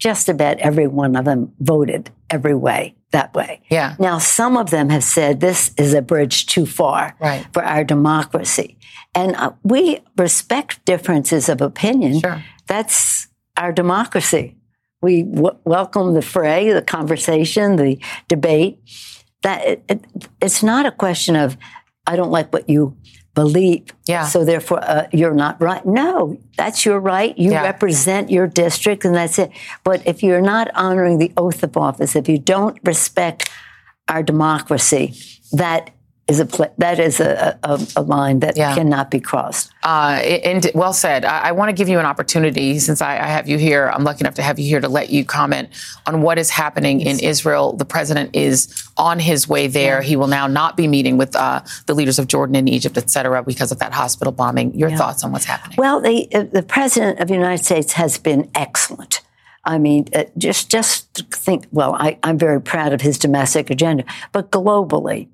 [0.00, 3.60] Just about every one of them voted every way that way.
[3.70, 3.96] Yeah.
[3.98, 7.46] Now, some of them have said this is a bridge too far Right.
[7.52, 8.78] for our democracy.
[9.14, 12.20] And uh, we respect differences of opinion.
[12.20, 12.42] Sure.
[12.66, 14.56] That's our democracy.
[15.02, 17.98] We w- welcome the fray, the conversation, the
[18.28, 18.78] debate.
[19.42, 20.04] That it, it,
[20.40, 21.56] it's not a question of
[22.06, 22.96] I don't like what you
[23.34, 24.26] believe, Yeah.
[24.26, 25.84] so therefore uh, you're not right.
[25.86, 27.36] No, that's your right.
[27.38, 27.62] You Yeah.
[27.62, 29.50] represent your district, and that's it.
[29.84, 33.48] But if you're not honoring the oath of office, if you don't respect
[34.08, 35.14] our democracy,
[35.52, 35.90] that
[36.30, 38.74] is a pla- that is a, a, a line that Yeah.
[38.74, 39.70] cannot be crossed.
[39.82, 40.20] Uh,
[40.50, 41.24] and well said.
[41.24, 43.90] I, I want to give you an opportunity since I, I have you here.
[43.92, 45.68] I'm lucky enough to have you here to let you comment
[46.06, 47.64] on what is happening in Israel.
[47.74, 48.56] The president is
[48.96, 50.00] on his way there.
[50.02, 53.10] He will now not be meeting with uh, the leaders of Jordan and Egypt, et
[53.10, 54.74] cetera, because of that hospital bombing.
[54.74, 54.98] Your Yeah.
[54.98, 55.76] thoughts on what's happening?
[55.78, 59.20] Well, the uh, the president of the United States has been excellent.
[59.64, 61.12] I mean, uh, just just
[61.46, 61.66] think.
[61.72, 65.28] Well, I, I'm very proud of his domestic agenda, but globally,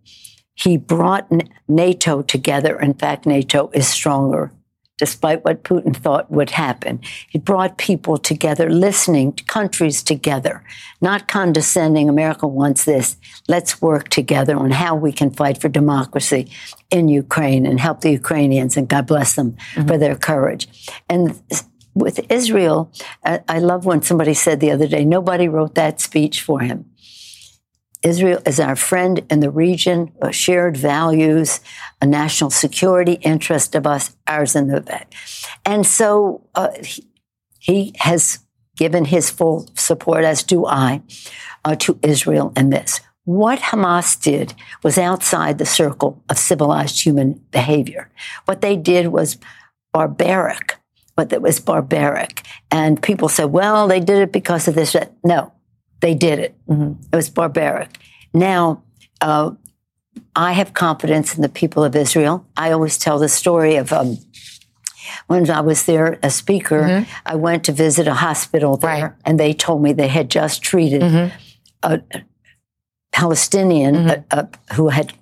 [0.57, 1.31] he brought
[1.69, 2.81] NATO together.
[2.81, 4.53] In fact, NATO is stronger,
[4.99, 7.01] despite what Putin thought would happen.
[7.29, 10.65] He brought people together, listening to countries together,
[11.03, 12.09] not condescending.
[12.09, 13.17] America wants this.
[13.47, 16.51] Let's work together on how we can fight for democracy
[16.91, 18.79] in Ukraine and help the Ukrainians.
[18.79, 19.87] And God bless them mm-hmm.
[19.87, 20.67] for their courage.
[21.11, 21.39] And
[21.95, 22.91] with Israel,
[23.25, 26.91] I love when somebody said the other day, nobody wrote that speech for him.
[28.07, 31.61] Israel is our friend in the region, shared values,
[32.01, 35.13] a national security interest of us, ours in the vet.
[35.65, 37.09] And so uh, he,
[37.59, 38.39] he has
[38.77, 41.03] given his full support, as do I,
[41.65, 43.01] uh, to Israel in this.
[43.25, 44.55] What Hamas did
[44.85, 48.09] was outside the circle of civilized human behavior.
[48.45, 49.37] What they did was
[49.93, 50.77] barbaric,
[51.17, 52.47] but it was barbaric.
[52.71, 54.95] And people say, well, they did it because of this.
[55.25, 55.53] No,
[56.01, 56.55] they did it.
[56.69, 57.99] It was barbaric.
[58.35, 58.83] Now,
[59.21, 59.53] uh,
[60.35, 62.47] I have confidence in the people of Israel.
[62.57, 64.19] I always tell the story of um,
[65.27, 69.53] when I was there a speaker, I went to visit a hospital there, and they
[69.55, 71.03] told me they had just treated
[71.83, 72.01] a
[73.13, 74.45] Palestinian uh, uh,
[74.75, 75.13] who had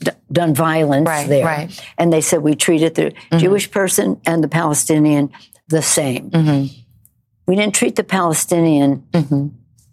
[0.00, 1.44] d- done violence Right, there.
[1.44, 1.84] right.
[1.96, 5.30] And they said we treated the Jewish person and the Palestinian
[5.68, 6.30] the same.
[7.46, 9.04] We didn't treat the Palestinian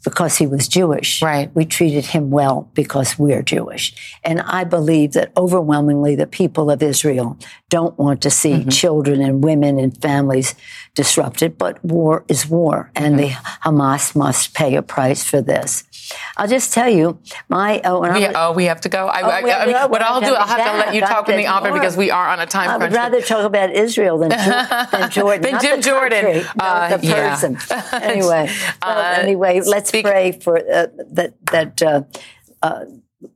[0.05, 1.21] because he was Jewish.
[1.21, 1.53] Right.
[1.53, 3.93] We treated him well because we're Jewish.
[4.23, 7.37] And I believe that overwhelmingly the people of Israel
[7.69, 8.69] don't want to see mm-hmm.
[8.69, 10.55] children and women and families
[10.95, 13.29] disrupted, but war is war, and the
[13.65, 15.83] Hamas must pay a price for this.
[16.37, 17.19] I'll just tell you,
[17.49, 19.07] my oh, I We, oh, we have to go.
[19.07, 19.87] I, Oh, I, I go.
[19.87, 22.11] what I'll do, I'll have to let you talk in the there's office because we
[22.11, 22.81] are on a time crunch.
[22.81, 25.41] I would rather talk about Israel than, than Jordan.
[25.41, 26.23] Than Jim Jordan.
[26.25, 27.29] country, Uh, the yeah.
[27.29, 27.57] person.
[27.93, 31.33] Anyway, well, Uh, anyway, let's pray for uh, that.
[31.51, 32.03] That uh,
[32.61, 32.85] uh,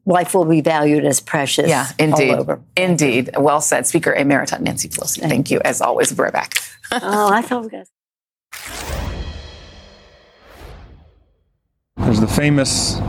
[0.06, 1.70] life will be valued as precious.
[1.70, 2.34] Yeah, indeed.
[2.34, 2.62] All over.
[2.76, 3.32] Indeed.
[3.38, 3.88] Well said.
[3.88, 5.22] Speaker Emerita Nancy Pelosi.
[5.22, 5.62] Thank, you.
[5.64, 6.14] As always.
[6.16, 6.56] We're back.
[6.92, 7.88] oh, I thought we got.
[11.98, 13.00] There's the famous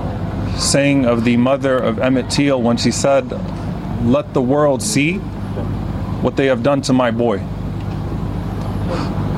[0.59, 3.31] saying of the mother of Emmett Till when she said,
[4.05, 5.19] Let the world see
[6.23, 7.39] what they have done to my boy.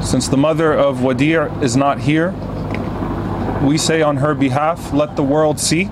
[0.03, 2.33] Since the mother of Wadia is not here,
[3.63, 5.85] we say on her behalf, let the world see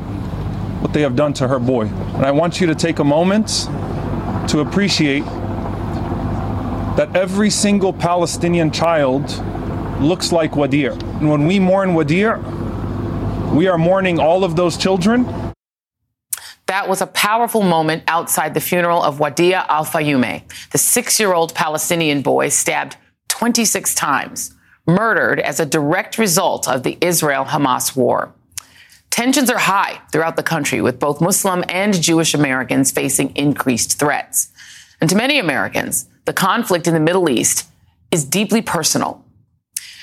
[0.81, 1.87] what they have done to her boy.
[1.87, 3.69] And I want you to take a moment
[4.49, 5.25] to appreciate
[6.97, 9.31] that every single Palestinian child
[10.01, 11.01] looks like Wadia.
[11.21, 12.43] And when we mourn Wadia,
[13.55, 15.27] we are mourning all of those children.
[16.67, 21.33] That was a powerful moment outside the funeral of Wadia Al Fayoume, the six year
[21.33, 22.97] old Palestinian boy stabbed
[23.29, 24.55] 26 times,
[24.87, 28.33] murdered as a direct result of the Israel Hamas war.
[29.11, 34.49] Tensions are high throughout the country, with both Muslim and Jewish Americans facing increased threats.
[35.01, 37.69] And to many Americans, the conflict in the Middle East
[38.11, 39.25] is deeply personal.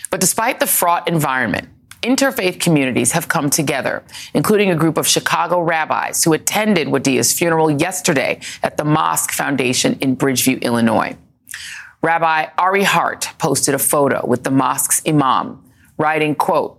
[0.10, 1.70] But despite the fraught environment,
[2.02, 4.04] interfaith communities have come together,
[4.34, 9.98] including a group of Chicago rabbis who attended Wadia's funeral yesterday at the Mosque Foundation
[10.00, 11.18] in Bridgeview, Illinois.
[12.02, 15.64] Rabbi Ari Hart posted a photo with the mosque's imam,
[15.98, 16.77] writing, quote,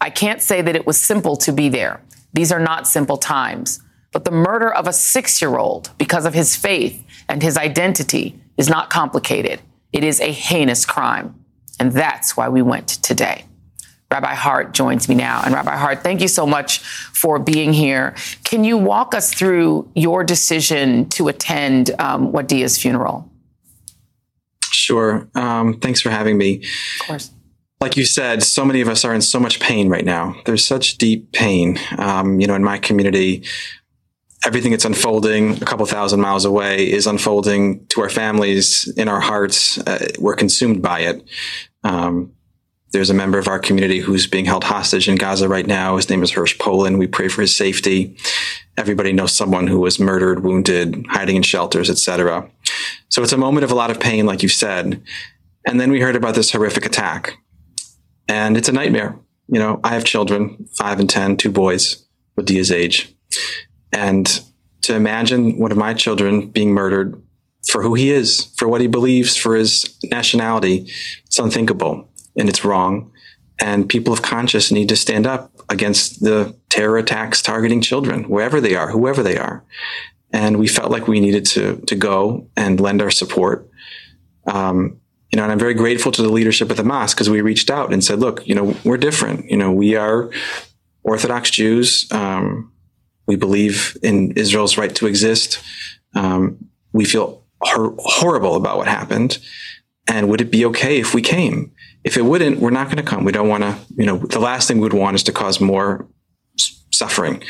[0.00, 2.00] I can't say that it was simple to be there.
[2.32, 3.80] These are not simple times.
[4.12, 8.40] But the murder of a six year old because of his faith and his identity
[8.56, 9.60] is not complicated.
[9.92, 11.34] It is a heinous crime.
[11.78, 13.44] And that's why we went today.
[14.10, 15.42] Rabbi Hart joins me now.
[15.44, 18.16] And Rabbi Hart, thank you so much for being here.
[18.42, 23.30] Can you walk us through your decision to attend um, Wadia's funeral?
[24.64, 25.28] Sure.
[25.36, 26.64] Um, thanks for having me.
[27.00, 27.30] Of course.
[27.80, 30.36] Like you said, so many of us are in so much pain right now.
[30.44, 31.78] There's such deep pain.
[31.96, 33.42] Um, you know, in my community,
[34.44, 39.20] everything that's unfolding a couple thousand miles away is unfolding to our families in our
[39.20, 39.78] hearts.
[39.78, 41.24] Uh, we're consumed by it.
[41.82, 42.34] Um,
[42.92, 45.96] there's a member of our community who's being held hostage in Gaza right now.
[45.96, 46.98] His name is Hersh Polin.
[46.98, 48.14] We pray for his safety.
[48.76, 52.50] Everybody knows someone who was murdered, wounded, hiding in shelters, etc.
[53.08, 55.02] So it's a moment of a lot of pain, like you said.
[55.66, 57.38] And then we heard about this horrific attack.
[58.30, 59.18] And it's a nightmare.
[59.48, 62.06] You know, I have children, five and ten, two boys,
[62.38, 63.12] Wadia's age.
[63.92, 64.40] And
[64.82, 67.20] to imagine one of my children being murdered
[67.68, 70.88] for who he is, for what he believes, for his nationality,
[71.26, 73.10] it's unthinkable and it's wrong.
[73.58, 78.60] And people of conscience need to stand up against the terror attacks targeting children, wherever
[78.60, 79.64] they are, whoever they are.
[80.32, 83.68] And we felt like we needed to to go and lend our support.
[84.46, 84.99] Um,
[85.30, 87.70] you know, and I'm very grateful to the leadership of the mosque because we reached
[87.70, 89.50] out and said, "Look, you know, we're different.
[89.50, 90.30] You know, we are
[91.02, 92.06] Orthodox Jews.
[92.10, 92.72] Um,
[93.26, 95.62] we believe in Israel's right to exist.
[96.14, 99.38] Um, we feel hor- horrible about what happened,
[100.08, 101.72] and would it be okay if we came?
[102.02, 103.24] If it wouldn't, we're not going to come.
[103.24, 105.60] We don't want to, you know, the last thing we would want is to cause
[105.60, 106.08] more
[106.58, 107.42] s- suffering.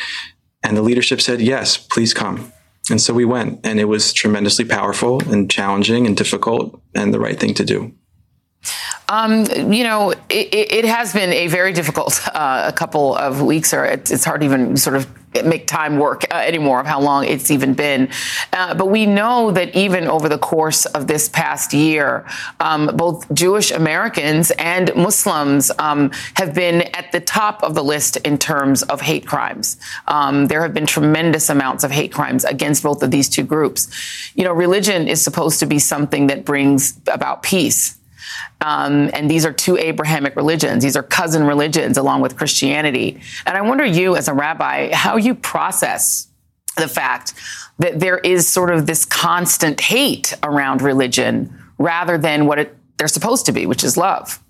[0.62, 2.52] And the leadership said, yes, please come.
[2.90, 7.20] And so we went, and it was tremendously powerful and challenging and difficult and the
[7.20, 7.94] right thing to do.
[9.10, 13.74] Um, you know, it, it, has been a very difficult uh, a couple of weeks,
[13.74, 15.08] or it's, hard to even sort of
[15.44, 18.08] make time work uh, anymore of how long it's even been.
[18.52, 22.24] Uh, but we know that even over the course of this past year,
[22.60, 28.16] um, both Jewish Americans and Muslims um, have been at the top of the list
[28.18, 29.76] in terms of hate crimes.
[30.06, 33.88] Um, there have been tremendous amounts of hate crimes against both of these two groups.
[34.36, 37.96] You know, religion is supposed to be something that brings about peace.
[38.60, 40.82] Um, and these are two Abrahamic religions.
[40.82, 43.20] These are cousin religions along with Christianity.
[43.46, 46.28] And I wonder, you as a rabbi, how you process
[46.76, 47.34] the fact
[47.78, 53.08] that there is sort of this constant hate around religion rather than what it, they're
[53.08, 54.42] supposed to be, which is love.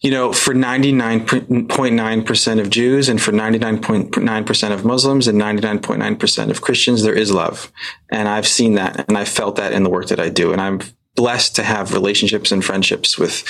[0.00, 7.02] You know, for 99.9% of Jews and for 99.9% of Muslims and 99.9% of Christians,
[7.02, 7.72] there is love.
[8.08, 10.52] And I've seen that and I've felt that in the work that I do.
[10.52, 10.80] And I'm
[11.18, 13.42] blessed to have relationships and friendships with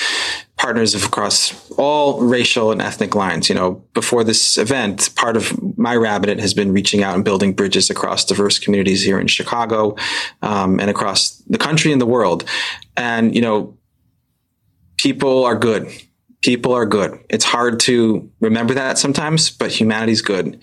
[0.57, 3.47] partners across all racial and ethnic lines.
[3.47, 7.53] You know, before this event, part of my rabbinate has been reaching out and building
[7.53, 9.95] bridges across diverse communities here in Chicago
[10.41, 12.43] um, and across the country and the world.
[12.97, 13.77] And, you know,
[14.97, 15.91] people are good.
[16.41, 17.19] People are good.
[17.29, 20.59] It's hard to remember that sometimes, but humanity's good.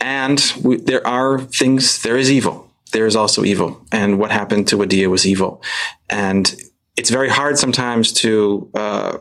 [0.00, 3.84] And we, there are things, there is evil there is also evil.
[3.92, 5.62] And what happened to Wadia was evil.
[6.08, 6.54] And
[6.96, 9.18] it's very hard sometimes to uh,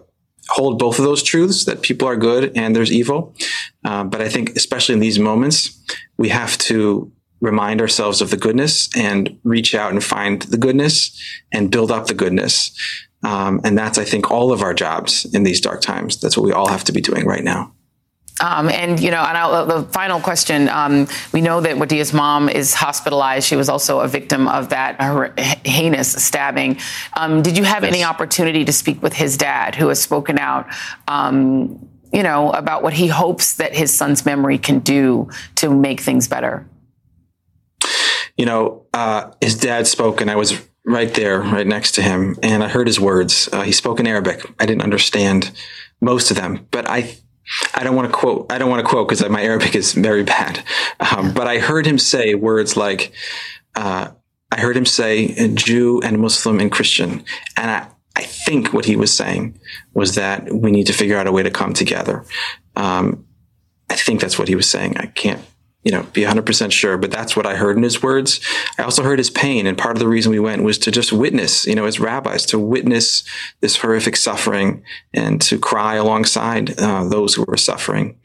[0.50, 3.36] hold both of those truths that people are good and there's evil.
[3.84, 5.80] Uh, but I think, especially in these moments,
[6.18, 11.20] we have to remind ourselves of the goodness and reach out and find the goodness
[11.52, 12.72] and build up the goodness.
[13.24, 16.20] Um, and that's, I think, all of our jobs in these dark times.
[16.20, 17.74] That's what we all have to be doing right now.
[18.40, 22.50] Um, and you know, and I'll, the final question: um, We know that Wadia's mom
[22.50, 23.48] is hospitalized.
[23.48, 26.80] She was also a victim of that heinous stabbing.
[27.14, 27.94] Um, did you have yes.
[27.94, 30.68] any opportunity to speak with his dad, who has spoken out?
[31.08, 36.00] Um, you know, about what he hopes that his son's memory can do to make
[36.00, 36.68] things better?
[38.38, 42.38] You know, uh, his dad spoke, and I was right there, right next to him,
[42.42, 43.50] and I heard his words.
[43.52, 44.46] Uh, he spoke in Arabic.
[44.60, 45.52] I didn't understand
[46.02, 47.18] most of them, but I
[47.74, 48.52] I don't want to quote.
[48.52, 50.64] I don't want to quote because my Arabic is very bad.
[51.00, 53.12] Um, but I heard him say words like,
[53.76, 54.10] uh,
[54.52, 57.24] I heard him say Jew and Muslim and Christian,
[57.56, 59.60] and I, I think what he was saying
[59.94, 62.26] was that we need to figure out a way to come together.
[62.76, 63.26] Um,
[63.90, 64.98] I think that's what he was saying.
[64.98, 65.42] I can't
[65.88, 68.42] you know, be 100% sure, but that's what I heard in his words.
[68.78, 69.66] I also heard his pain.
[69.66, 72.46] And part of the reason we went was to just witness, you know, as rabbis,
[72.48, 73.24] to witness
[73.62, 74.84] this horrific suffering
[75.14, 78.20] and to cry alongside uh, those who were suffering.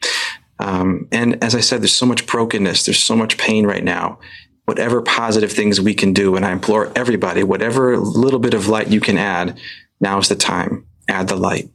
[0.59, 4.19] Um, and as I said, there's so much brokenness, there's so much pain right now.
[4.65, 8.89] Whatever positive things we can do, and I implore everybody, whatever little bit of light
[8.89, 9.57] you can add,
[10.01, 10.85] now is the time.
[11.07, 11.69] Add the light.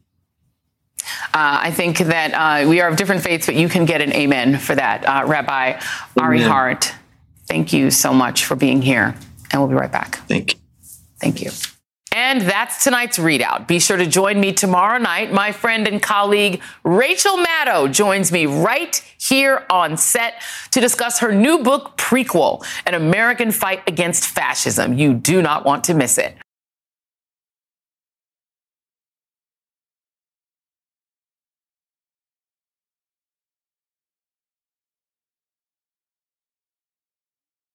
[1.34, 4.12] Uh, I think that uh, we are of different faiths, but you can get an
[4.12, 5.04] amen for that.
[5.04, 5.80] Uh, Rabbi
[6.20, 6.42] Ari.
[6.42, 6.92] Hart,
[7.46, 9.14] thank you so much for being here.
[9.50, 10.16] And we'll be right back.
[10.28, 10.60] Thank you.
[11.20, 11.50] Thank you.
[12.12, 13.68] And that's tonight's ReidOut.
[13.68, 15.32] Be sure to join me tomorrow night.
[15.32, 20.42] My friend and colleague Rachel Maddow joins me right here on set
[20.72, 24.94] to discuss her new book, Prequel An American Fight Against Fascism.
[24.94, 26.36] You do not want to miss it.